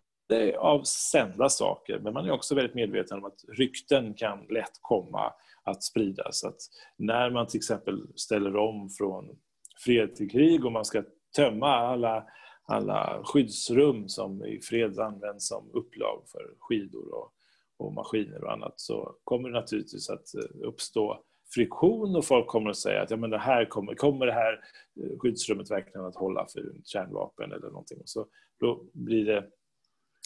[0.58, 5.32] av sända saker, men man är också väldigt medveten om att rykten kan lätt komma
[5.62, 6.44] att spridas.
[6.44, 6.56] Att
[6.96, 9.36] när man till exempel ställer om från
[9.84, 11.02] fred till krig och man ska
[11.36, 12.24] tömma alla,
[12.64, 17.32] alla skyddsrum som i fred används som upplag för skidor och,
[17.76, 22.70] och maskiner och annat så kommer det naturligtvis att eh, uppstå friktion och folk kommer
[22.70, 24.52] att säga att ja, men det här kommer, kommer det här
[25.00, 28.00] eh, skyddsrummet verkligen att hålla för kärnvapen eller någonting.
[28.00, 28.26] Och så
[28.60, 29.44] då blir det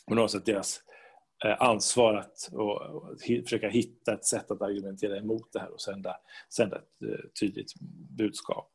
[0.08, 0.80] på något sätt deras
[1.44, 5.80] eh, ansvar att och, och försöka hitta ett sätt att argumentera emot det här och
[5.80, 6.16] sända,
[6.54, 7.72] sända ett eh, tydligt
[8.16, 8.72] budskap.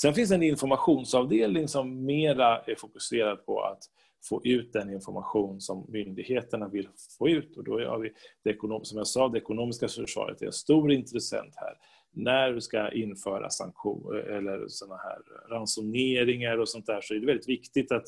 [0.00, 3.82] Sen finns det en informationsavdelning som mera är fokuserad på att
[4.28, 7.56] få ut den information som myndigheterna vill få ut.
[7.56, 8.12] Och då har vi,
[8.44, 11.74] det som jag sa, det ekonomiska försvaret är en stor intressent här.
[12.12, 15.18] När vi ska införa sanktioner eller såna här
[15.50, 18.06] ransoneringar och sånt där så är det väldigt viktigt att,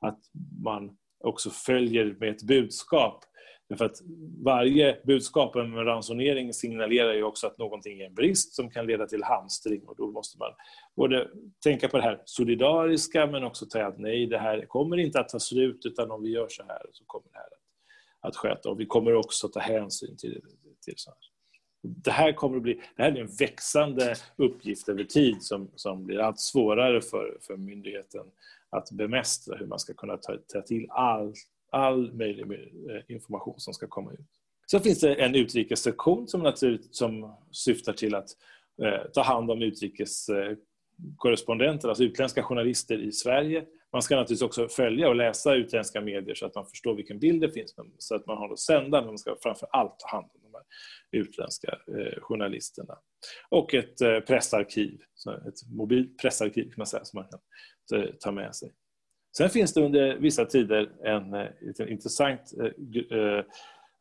[0.00, 0.18] att
[0.64, 3.24] man också följer med ett budskap
[3.68, 4.02] Därför att
[4.42, 9.06] varje budskap om ransonering signalerar ju också att någonting är en brist som kan leda
[9.06, 10.50] till hamstring och då måste man
[10.96, 11.28] både
[11.62, 15.28] tänka på det här solidariska men också säga att nej, det här kommer inte att
[15.28, 18.70] ta slut utan om vi gör så här så kommer det här att, att sköta
[18.70, 20.40] och vi kommer också att ta hänsyn till,
[20.84, 21.18] till så här.
[21.82, 26.06] Det här kommer att bli det här är en växande uppgift över tid som, som
[26.06, 28.26] blir allt svårare för, för myndigheten
[28.70, 31.36] att bemästra hur man ska kunna ta, ta till allt
[31.72, 32.48] all möjlig eh,
[33.08, 34.26] information som ska komma ut.
[34.66, 36.52] Så finns det en utrikessektion som,
[36.90, 38.28] som syftar till att
[38.82, 43.64] eh, ta hand om utrikeskorrespondenter, alltså utländska journalister i Sverige.
[43.92, 47.40] Man ska naturligtvis också följa och läsa utländska medier så att man förstår vilken bild
[47.40, 50.30] det finns, så att man har att sända, men man ska framför allt ta hand
[50.34, 50.64] om de här
[51.10, 52.98] utländska eh, journalisterna.
[53.48, 55.00] Och ett eh, pressarkiv,
[55.48, 57.40] ett mobilt pressarkiv kan man säga, som man kan
[58.00, 58.72] eh, ta med sig.
[59.36, 61.46] Sen finns det under vissa tider en, eh,
[61.78, 63.44] en intressant eh, eh,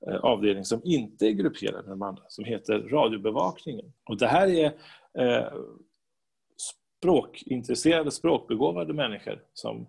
[0.07, 3.93] eh, avdelning som inte är grupperad med de andra, som heter radiobevakningen.
[4.09, 4.65] Och det här är
[5.17, 5.53] eh,
[6.99, 9.87] språkintresserade, språkbegåvade människor som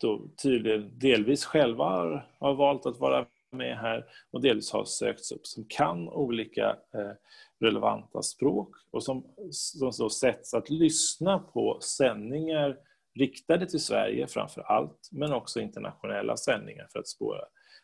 [0.00, 5.32] då tydligen delvis själva har, har, valt att vara med här och delvis har sökts
[5.32, 7.12] upp, som kan olika eh,
[7.60, 12.76] relevanta språk och som, som så sätts att lyssna på sändningar
[13.18, 17.40] riktade till Sverige framför allt, men också internationella sändningar för att spåra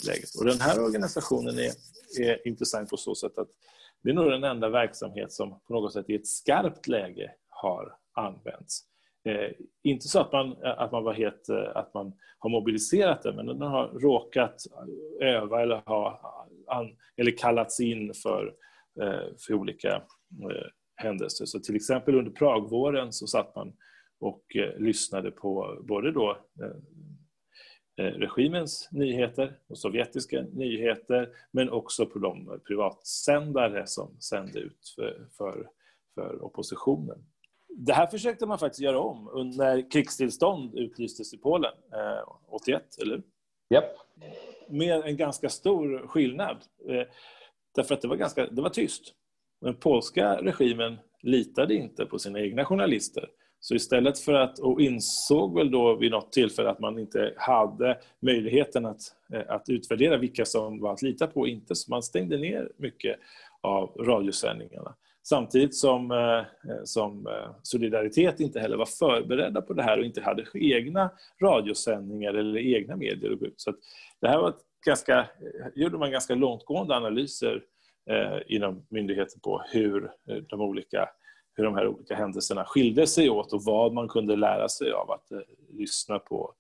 [0.06, 0.34] läget.
[0.38, 1.72] Och den här organisationen är,
[2.20, 3.48] är intressant på så sätt att
[4.02, 7.96] det är nog den enda verksamhet som på något sätt i ett skarpt läge har
[8.14, 8.80] använts.
[9.24, 9.50] Eh,
[9.82, 13.46] inte så att man, att, man var helt, eh, att man har mobiliserat den, men
[13.46, 14.62] den har råkat
[15.20, 16.20] öva eller, ha,
[16.66, 18.54] an, eller kallats in för,
[19.02, 19.88] eh, för olika
[20.50, 20.66] eh,
[20.96, 21.44] händelser.
[21.44, 23.72] Så till exempel under Pragvåren så satt man
[24.20, 26.76] och eh, lyssnade på både då eh,
[28.00, 35.26] Eh, regimens nyheter och sovjetiska nyheter men också på de privatsändare som sände ut för,
[35.36, 35.68] för,
[36.14, 37.18] för oppositionen.
[37.68, 43.22] Det här försökte man faktiskt göra om när krigstillstånd utlystes i Polen eh, 81, eller
[43.74, 43.84] Yep.
[44.68, 46.56] Med en ganska stor skillnad.
[46.88, 47.02] Eh,
[47.74, 49.14] därför att det var, ganska, det var tyst.
[49.60, 53.28] Den polska regimen litade inte på sina egna journalister
[53.60, 57.98] så istället för att, och insåg väl då vid något tillfälle att man inte hade
[58.20, 59.00] möjligheten att,
[59.32, 62.72] eh, att utvärdera vilka som var att lita på och inte, så man stängde ner
[62.76, 63.16] mycket
[63.60, 64.94] av radiosändningarna.
[65.22, 67.28] Samtidigt som, eh, eh, som
[67.62, 71.10] Solidaritet inte heller var förberedda på det här och inte hade egna
[71.42, 73.60] radiosändningar eller egna medier att gå ut.
[73.60, 73.74] Så
[74.20, 75.26] det här var ett ganska,
[75.74, 77.62] gjorde man ganska långtgående analyser
[78.46, 80.10] inom myndigheten på hur
[80.48, 81.08] de olika
[81.60, 85.10] hur de här olika händelserna skilde sig åt och vad man kunde lära sig av
[85.10, 85.38] att eh,
[85.72, 86.54] lyssna på,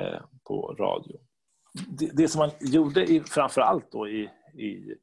[0.00, 1.16] eh, på radio.
[1.98, 4.94] Det, det, som man gjorde i, framför allt då i, i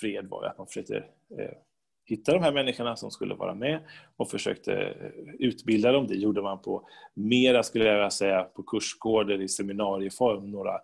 [0.00, 0.96] fred var att man försökte
[1.38, 1.58] eh,
[2.04, 3.80] hitta de här människorna som skulle vara med
[4.16, 6.06] och försökte eh, utbilda dem.
[6.06, 10.80] Det gjorde man på mera, skulle jag vilja säga, på kursgårdar i seminarieform, några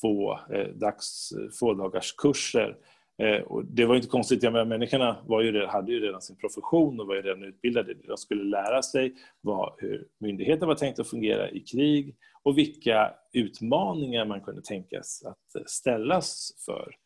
[0.00, 2.76] få, eh, dags, eh, få dagars kurser
[3.18, 6.36] Eh, och det var inte konstigt, jag menar, människorna var ju, hade ju redan sin
[6.36, 7.94] profession och var ju redan utbildade.
[7.94, 13.14] De skulle lära sig vad, hur myndigheten var tänkt att fungera i krig och vilka
[13.32, 16.96] utmaningar man kunde tänkas att ställas för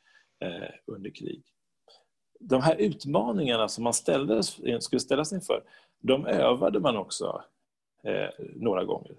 [0.44, 1.42] eh, under krig.
[2.40, 5.62] De här utmaningarna som man ställdes, skulle ställas inför,
[6.00, 7.44] de övade man också
[8.04, 9.16] eh, några gånger.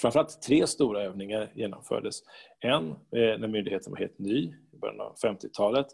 [0.00, 2.20] Framförallt tre stora övningar genomfördes.
[2.60, 5.86] En eh, när myndigheten var helt ny, i början av 50-talet,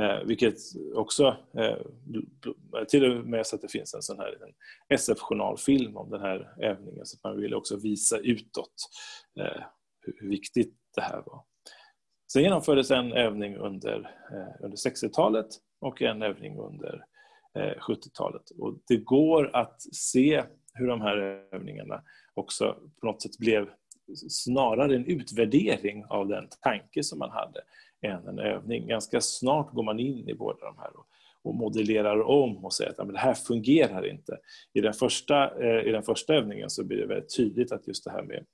[0.00, 0.56] eh, vilket
[0.94, 1.76] också eh,
[2.88, 4.34] till och med så att det finns en sån här
[4.88, 8.74] SF-journalfilm om den här övningen, så att man ville också visa utåt
[9.40, 9.62] eh,
[10.00, 11.42] hur viktigt det här var.
[12.32, 13.98] Sen genomfördes en övning under,
[14.32, 15.46] eh, under 60-talet
[15.80, 17.04] och en övning under
[17.54, 18.50] eh, 70-talet.
[18.58, 21.16] Och det går att se hur de här
[21.52, 22.02] övningarna
[22.38, 23.68] också på något sätt blev
[24.28, 27.60] snarare en utvärdering av den tanke som man hade
[28.02, 28.86] än en övning.
[28.86, 31.04] Ganska snart går man in i båda de här och,
[31.54, 34.38] modellerar om och säger att men det här fungerar inte.
[34.72, 38.04] I den, första, eh, I den första övningen så blir det väldigt tydligt att just
[38.04, 38.44] det här med,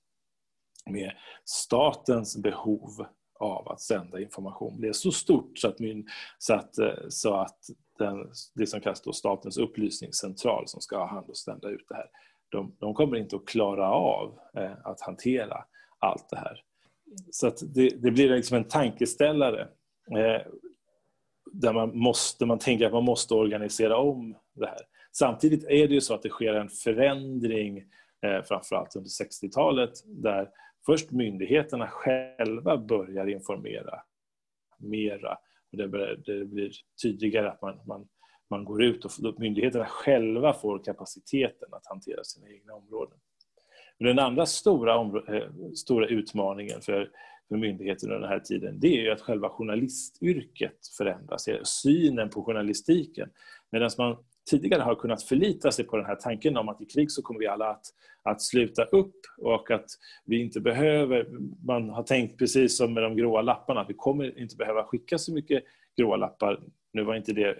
[0.90, 1.12] med
[1.44, 3.06] statens behov
[3.38, 7.58] av att sända information blev så stort så att, min, så att, eh, så att
[7.98, 11.94] den, det som kallas då Statens upplysningscentral som ska ha hand och sända ut det
[11.94, 12.06] här
[12.48, 15.64] de, de kommer inte att klara av eh, att hantera
[15.98, 16.62] allt det här.
[17.30, 19.68] Så det, det, blir liksom en tankeställare
[20.10, 20.42] eh,
[21.52, 24.80] där man, måste, man tänker att man måste organisera om det här.
[25.12, 27.78] Samtidigt är det ju så att det sker en förändring
[28.22, 30.50] eh, framförallt under 60-talet där
[30.86, 34.02] först myndigheterna själva börjar informera
[34.78, 35.38] mera.
[35.72, 35.86] Det,
[36.26, 36.70] det blir
[37.02, 38.08] tydligare att man, man
[38.54, 43.18] man går ut och myndigheterna själva får kapaciteten att hantera sina egna områden.
[43.98, 44.94] Den andra stora,
[45.36, 47.10] eh, stora utmaningen för,
[47.48, 52.44] för myndigheter under den här tiden det är ju att själva journalistyrket förändras, synen på
[52.44, 53.28] journalistiken.
[53.72, 54.16] Medan man
[54.50, 57.40] tidigare har kunnat förlita sig på den här tanken om att i krig så kommer
[57.40, 57.86] vi alla att,
[58.22, 59.86] att sluta upp och att
[60.24, 61.26] vi inte behöver,
[61.66, 65.18] man har tänkt precis som med de gråa lapparna, att vi kommer inte behöva skicka
[65.18, 65.64] så mycket
[65.96, 66.60] gråa lappar.
[66.92, 67.56] Nu var inte det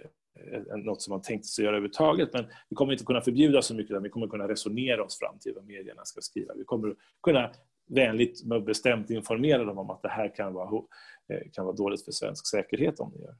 [0.77, 2.33] något som man tänkte sig göra överhuvudtaget.
[2.33, 5.39] Men vi kommer inte kunna förbjuda så mycket, utan vi kommer kunna resonera oss fram
[5.39, 6.53] till vad medierna ska skriva.
[6.53, 7.51] Vi kommer kunna
[7.87, 10.81] vänligt och bestämt informera dem om att det här kan vara,
[11.29, 13.35] eh, kan vara dåligt för svensk säkerhet om det gör.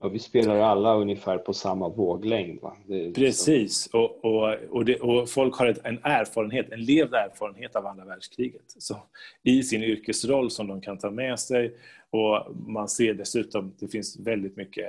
[0.00, 2.60] Ja, vi spelar alla ungefär på samma våglängd.
[2.60, 2.76] Va?
[3.14, 7.86] Precis, och, och, och, det, och, folk har ett, en erfarenhet, en levd erfarenhet av
[7.86, 8.96] andra världskriget så,
[9.42, 11.74] i sin yrkesroll som de kan ta med sig.
[12.16, 14.88] Och Man ser dessutom, det finns väldigt mycket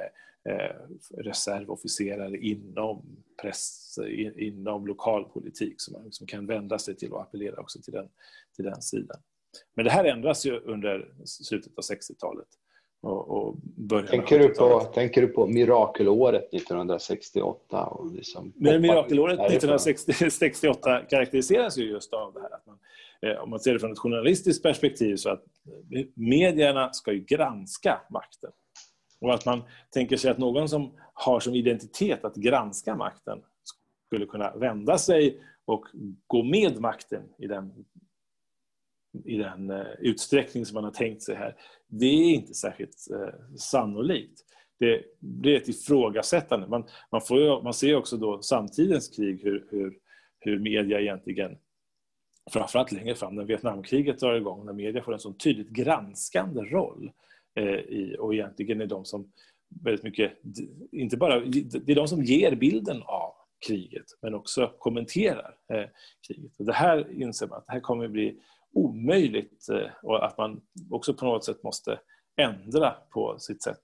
[0.50, 0.76] eh,
[1.18, 3.96] reservofficerare inom press,
[4.36, 8.10] inom lokalpolitik som man liksom kan vända sig till och appellera också till den,
[8.56, 9.18] till den sidan.
[9.76, 12.48] Men det här ändras ju under slutet av 60-talet
[13.02, 17.84] och, och början tänker, du på, tänker du på mirakelåret 1968?
[17.84, 22.56] Och liksom Men mirakelåret 1968 karaktäriseras ju just av det här.
[22.56, 22.78] Att man,
[23.22, 25.44] eh, om man ser det från ett journalistiskt perspektiv så att
[26.16, 28.52] medierna ska ju granska makten.
[29.22, 33.40] Och att man tänker sig att någon som har som identitet att granska makten
[34.08, 35.86] skulle kunna vända sig och
[36.28, 37.86] gå med makten i den,
[39.26, 41.56] i den eh, utsträckning som man har tänkt sig här.
[41.88, 44.44] Det är inte särskilt eh, sannolikt.
[44.80, 46.68] Det är ett ifrågasättande.
[46.68, 49.98] Man, man, får, man ser också då samtidens krig hur, hur,
[50.40, 51.58] hur media egentligen
[52.52, 57.12] framförallt längre fram när Vietnamkriget drar igång, när media får en så tydligt granskande roll
[57.56, 59.32] eh, i, och egentligen är de som
[59.84, 60.32] väldigt mycket,
[60.92, 63.34] inte bara, det är de som ger bilden av
[63.68, 65.86] kriget men också kommenterar eh,
[66.28, 66.60] kriget.
[66.60, 68.40] Och det här inser man att det här kommer att bli
[68.74, 70.62] omöjligt eh, och att man
[70.92, 72.00] också på något sätt måste
[72.38, 73.84] ändra på sitt sätt.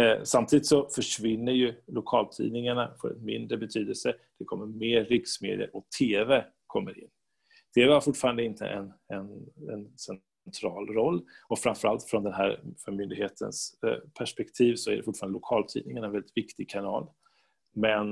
[0.00, 4.14] Eh, samtidigt så försvinner ju lokaltidningarna, får en mindre betydelse.
[4.38, 7.08] Det kommer mer riksmedier och TV kommer in.
[7.74, 12.92] TV har fortfarande inte en, en, en central roll och framförallt från den här för
[12.92, 17.10] myndighetens eh, perspektiv så är det fortfarande lokaltidningarna en väldigt viktig kanal.
[17.74, 18.10] Men,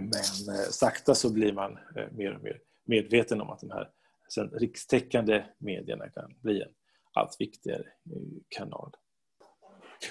[0.00, 0.22] men
[0.70, 1.78] sakta så blir man
[2.12, 3.90] mer och mer medveten om att de här
[4.34, 6.68] sen rikstäckande medierna kan bli en
[7.12, 8.90] allt viktigare eh, kanal.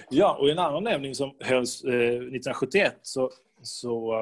[0.10, 3.30] Ja, och i en annan övning som hölls eh, 1971 så,
[3.62, 4.20] så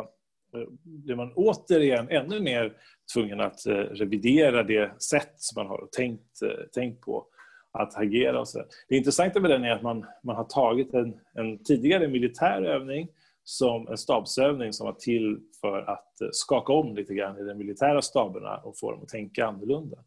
[0.53, 2.73] eh, blev man återigen ännu mer
[3.13, 3.59] tvungen att
[3.91, 6.39] revidera det sätt som man har tänkt,
[6.73, 7.27] tänkt på
[7.71, 8.39] att agera.
[8.39, 8.63] Och så.
[8.89, 13.07] Det intressanta med den är att man, man har tagit en, en tidigare militär övning
[13.49, 17.57] som en stabsövning som var till för att eh, skaka om lite grann i de
[17.57, 19.97] militära staberna och få dem att tänka annorlunda.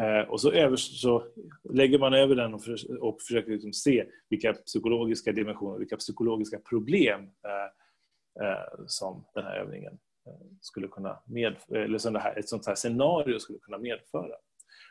[0.00, 1.24] Eh, och så, över, så
[1.72, 6.58] lägger man över den och, för, och försöker liksom se vilka psykologiska dimensioner, vilka psykologiska
[6.58, 12.38] problem eh, eh, som den här övningen eh, skulle kunna medföra, eller som det här,
[12.38, 14.34] ett sånt här scenario skulle kunna medföra.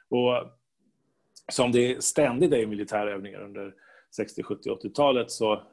[0.10, 0.60] Och
[1.52, 3.74] som det ständigt är i militära övningar under
[4.16, 5.64] 60, 70, 80-talet så,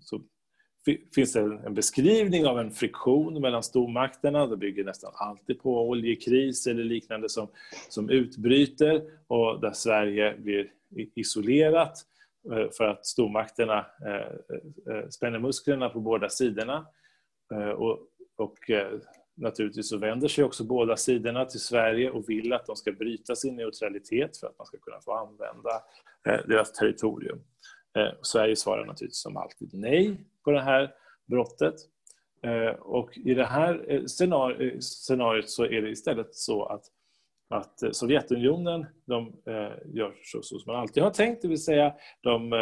[0.00, 0.20] så
[1.14, 4.46] finns det en beskrivning av en friktion mellan stormakterna.
[4.46, 7.48] Det bygger nästan alltid på oljekris eller liknande som,
[7.88, 10.70] som utbryter och där Sverige blir
[11.14, 11.98] isolerat
[12.52, 16.86] eh, för att stormakterna eh, eh, spänner musklerna på båda sidorna.
[17.76, 17.98] Och
[18.38, 18.58] och
[19.34, 23.36] naturligtvis så vänder sig också båda sidorna till Sverige och vill att de ska bryta
[23.36, 25.82] sin neutralitet för att man ska kunna få använda
[26.46, 27.38] deras territorium.
[27.96, 30.94] Eh, Sverige svarar naturligtvis som alltid nej på det här
[31.26, 31.74] brottet.
[32.42, 34.02] Eh, och i det här eh, eh,
[34.78, 36.84] scenariot så är det istället så att,
[37.48, 39.32] att Sovjetunionen de
[39.84, 42.52] gör så, så som man alltid har tänkt, det vill säga de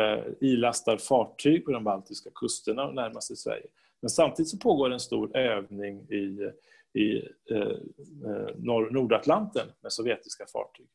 [0.41, 3.67] ilastar fartyg på de baltiska kusterna och närmar sig Sverige.
[4.01, 6.51] Men samtidigt så pågår en stor övning i,
[6.95, 7.77] i eh,
[8.91, 10.87] Nordatlanten med sovjetiska fartyg.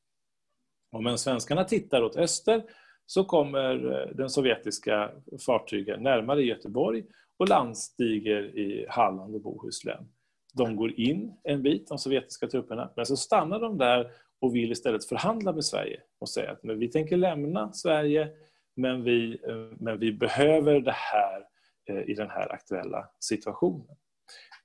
[0.91, 2.63] Och medan svenskarna tittar åt öster
[3.09, 5.11] så kommer eh, den sovjetiska
[5.45, 7.03] fartygen närmare Göteborg
[7.37, 10.07] och landstiger i Halland och Bohuslän.
[10.53, 14.71] De går in en bit, de sovjetiska trupperna, men så stannar de där och vill
[14.71, 18.29] istället förhandla med Sverige och säga att men vi tänker lämna Sverige
[18.75, 21.49] men vi, eh, men vi behöver det här
[21.89, 23.95] Eh, i den här aktuella situationen.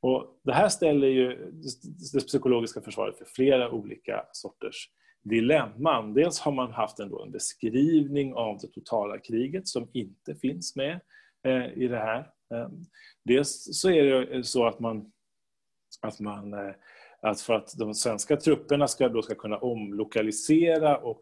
[0.01, 1.53] Och det här ställer ju
[2.13, 4.91] det psykologiska försvaret för flera olika sorters
[5.25, 6.15] dilemman.
[6.15, 11.01] Dels har man haft en, en beskrivning av det totala kriget som inte finns med
[11.47, 12.19] eh, i det här.
[12.55, 12.69] Eh,
[13.25, 15.13] dels så är det eh, så att man,
[16.03, 16.75] att man eh,
[17.23, 21.21] att för att de svenska trupperna ska, då ska kunna omlokalisera och,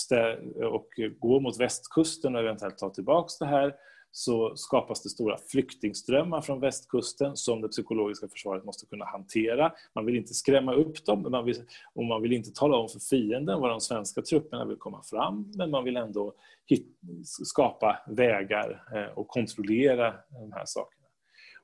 [0.00, 3.74] stä, och gå mot västkusten och eventuellt ta tillbaka det här
[4.12, 9.72] så skapas det stora flyktingströmmar från västkusten som det psykologiska försvaret måste kunna hantera.
[9.94, 12.98] Man vill inte skrämma upp dem man vill, och man vill inte tala om för
[12.98, 16.34] fienden var de svenska trupperna vill komma fram men man vill ändå
[16.66, 16.86] hit,
[17.24, 21.06] skapa vägar eh, och kontrollera de här sakerna.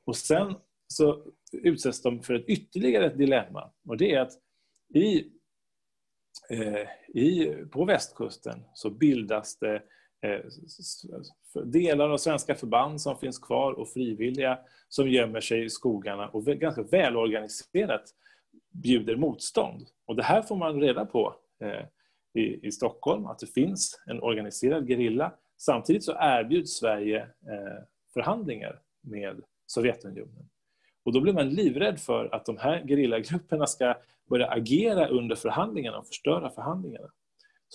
[0.05, 0.55] Och sen
[0.89, 1.23] så
[1.53, 4.33] utsätts de för ett ytterligare ett dilemma och det är att
[4.95, 5.31] i,
[6.51, 9.83] eh, i, på västkusten så bildas det
[10.27, 10.41] Eh,
[11.65, 14.59] delar av svenska förband som finns kvar och frivilliga
[14.89, 18.03] som gömmer sig i skogarna och ganska välorganiserat
[18.71, 19.87] bjuder motstånd.
[20.07, 21.87] Och det här får man reda på eh,
[22.43, 25.33] i, i Stockholm, att det finns en organiserad gerilla.
[25.57, 27.83] Samtidigt så erbjuds Sverige eh,
[28.15, 30.49] förhandlingar med Sovjetunionen.
[31.05, 33.95] Och då blir man livrädd för att de här gerillagrupperna ska
[34.29, 37.09] börja agera under förhandlingarna och förstöra förhandlingarna.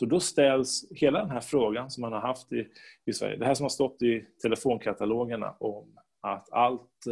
[0.01, 2.67] Så då ställs hela den här frågan som man har haft i,
[3.05, 7.07] i Sverige, det här som har stått i telefonkatalogerna om att allt,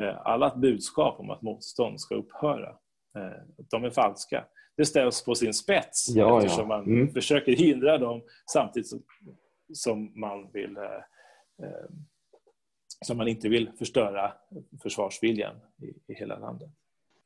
[0.00, 2.68] eh, alla budskap om att motstånd ska upphöra,
[3.18, 4.44] eh, de är falska.
[4.76, 6.78] Det ställs på sin spets ja, eftersom ja.
[6.78, 6.98] Mm.
[6.98, 9.02] man försöker hindra dem samtidigt som,
[9.72, 10.82] som man vill eh,
[11.62, 11.90] eh,
[13.04, 14.32] som man inte vill förstöra
[14.82, 16.70] försvarsviljan i, i hela landet.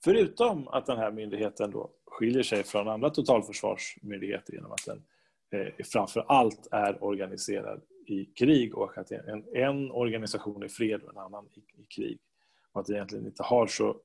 [0.04, 5.02] Förutom att den här myndigheten då skiljer sig från andra totalförsvarsmyndigheter genom att den
[5.60, 11.10] eh, framför allt är organiserad i krig och att en, en organisation i fred och
[11.10, 12.18] en annan i, i krig.
[12.72, 13.96] Och att det egentligen inte har så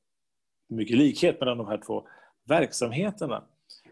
[0.69, 2.07] mycket likhet mellan de här två
[2.47, 3.43] verksamheterna.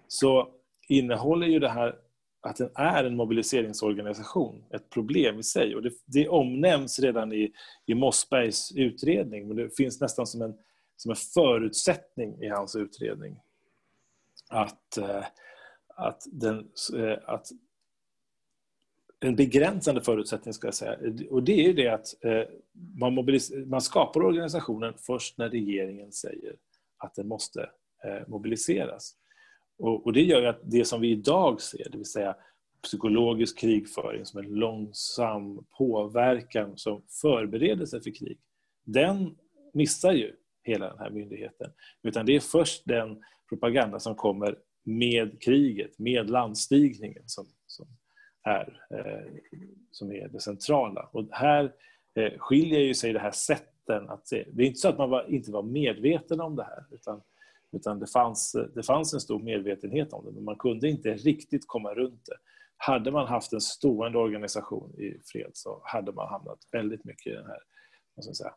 [0.07, 0.47] Så
[0.87, 1.95] innehåller ju det här
[2.41, 5.75] att den är en mobiliseringsorganisation ett problem i sig.
[5.75, 7.53] Och det, det omnämns redan i,
[7.85, 10.53] i Mossbergs utredning, men det finns nästan som en,
[11.01, 13.39] som en förutsättning i hans utredning
[14.49, 15.23] att, eh,
[15.87, 17.47] att, den, eh, att
[19.19, 20.97] en begränsande förutsättning, ska jag säga.
[21.29, 22.43] Och det är det att eh,
[22.99, 23.25] man,
[23.65, 26.55] man skapar organisationen först när regeringen säger
[26.97, 27.69] att den måste
[28.27, 29.15] mobiliseras.
[29.77, 32.35] Och, och, det gör ju att det som vi idag ser, det vill säga
[32.83, 38.37] psykologisk krigföring som en långsam påverkan som förberedelse för krig,
[38.83, 39.35] den
[39.73, 41.71] missar ju hela den här myndigheten.
[42.03, 47.87] Utan det är först den propaganda som kommer med kriget, med landstigningen som, som,
[48.43, 49.41] är, eh,
[49.91, 51.09] som är det centrala.
[51.13, 51.73] Och här
[52.15, 54.45] eh, skiljer ju sig det här sätten att se.
[54.53, 57.21] Det är inte så att man var, inte var medveten om det här utan
[57.71, 61.67] utan det fanns, det fanns en stor medvetenhet om det, men man kunde inte riktigt
[61.67, 62.37] komma runt det.
[62.77, 67.35] Hade man haft en stående organisation i fred så hade man hamnat väldigt mycket i
[67.35, 67.59] den här
[68.15, 68.53] vad ska jag säga,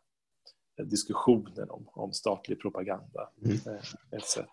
[0.83, 3.29] diskussionen om, om statlig propaganda.
[3.45, 3.57] Mm.
[3.67, 4.49] Eh, ett sätt.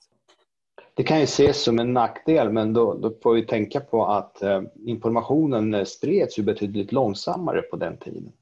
[0.94, 4.42] Det kan ju ses som en nackdel, men då, då får vi tänka på att
[4.42, 8.32] eh, informationen spreds ju betydligt långsammare på den tiden.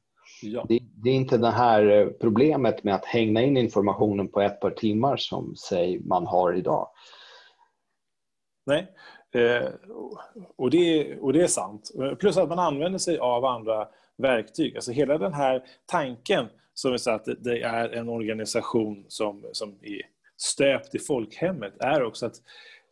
[0.42, 0.64] Ja.
[0.68, 4.60] Det, det, är inte det här eh, problemet med att hänga in informationen på ett
[4.60, 6.88] par timmar som säg, man har idag.
[8.66, 8.86] Nej,
[9.34, 9.68] eh,
[10.56, 11.90] och, det, och det är sant.
[12.18, 14.76] Plus att man använder sig av andra verktyg.
[14.76, 16.48] Alltså hela den här tanken
[16.80, 20.02] som är att det är en organisation som, som är
[20.36, 22.34] stöpt i folkhemmet är också att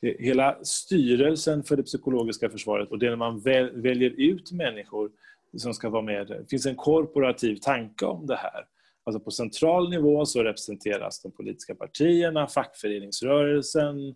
[0.03, 5.11] hela styrelsen för det psykologiska försvaret och det när man väl, väljer ut människor
[5.57, 6.27] som ska vara med.
[6.27, 8.65] Det finns en korporativ tanke om det här.
[9.05, 14.15] Alltså på central nivå så representeras de politiska partierna, fackföreningsrörelsen,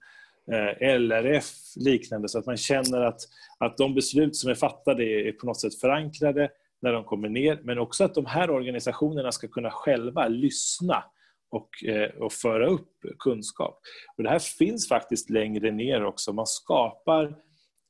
[0.52, 1.46] eh, LRF,
[1.76, 3.20] liknande, så att man känner att,
[3.58, 6.50] att de beslut som är fattade är på något sätt förankrade
[6.82, 11.04] när de kommer ner, men också att de här organisationerna ska kunna själva lyssna
[11.50, 13.80] och, eh, och föra upp kunskap.
[14.16, 16.32] Och det här finns faktiskt längre ner också.
[16.32, 17.24] Man skapar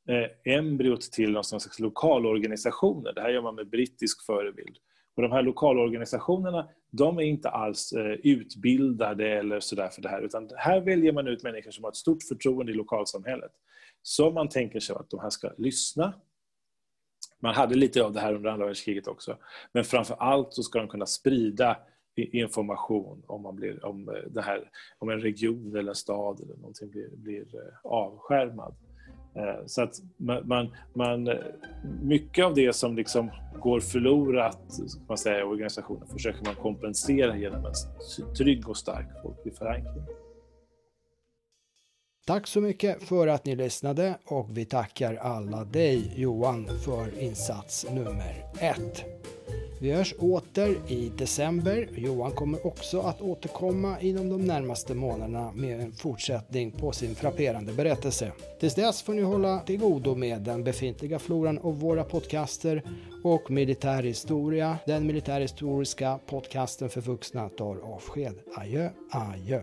[0.09, 3.13] eh, embryot till någon slags lokalorganisationer.
[3.13, 4.77] Det här gör man med brittisk förebild.
[5.17, 10.23] Och de här lokalorganisationerna de är inte alls eh, utbildade eller sådär för det här
[10.23, 13.53] utan här väljer man ut människor som har ett stort förtroende i lokalsamhället.
[14.03, 16.15] Så man tänker sig att de här ska lyssna.
[17.43, 19.37] Man hade lite av det här under andra världskriget också.
[19.73, 21.77] Men framför allt så ska de kunna sprida
[22.17, 26.57] information om, man blir, om, eh, det här, om en region eller en stad eller
[26.57, 28.75] någonting blir, blir eh, avskärmad.
[29.35, 31.31] Eh, så att man, man,
[32.03, 33.31] mycket av det som liksom
[33.61, 34.59] går förlorat
[35.09, 40.22] man säga, i organisationen försöker man kompensera genom en trygg och stark folklig förankring.
[42.27, 47.87] Tack så mycket för att ni lyssnade och vi tackar alla dig Johan för insats
[47.91, 49.05] nummer ett.
[49.81, 51.89] Vi hörs åter i december.
[51.97, 57.73] Johan kommer också att återkomma inom de närmaste månaderna med en fortsättning på sin frapperande
[57.73, 58.33] berättelse.
[58.61, 62.83] Tills dess får ni hålla till godo med den befintliga floran av våra podcaster
[63.25, 64.79] och militärhistoria.
[64.87, 68.35] Den militärhistoriska podcasten för vuxna tar avsked.
[68.57, 69.63] Adjö, adjö.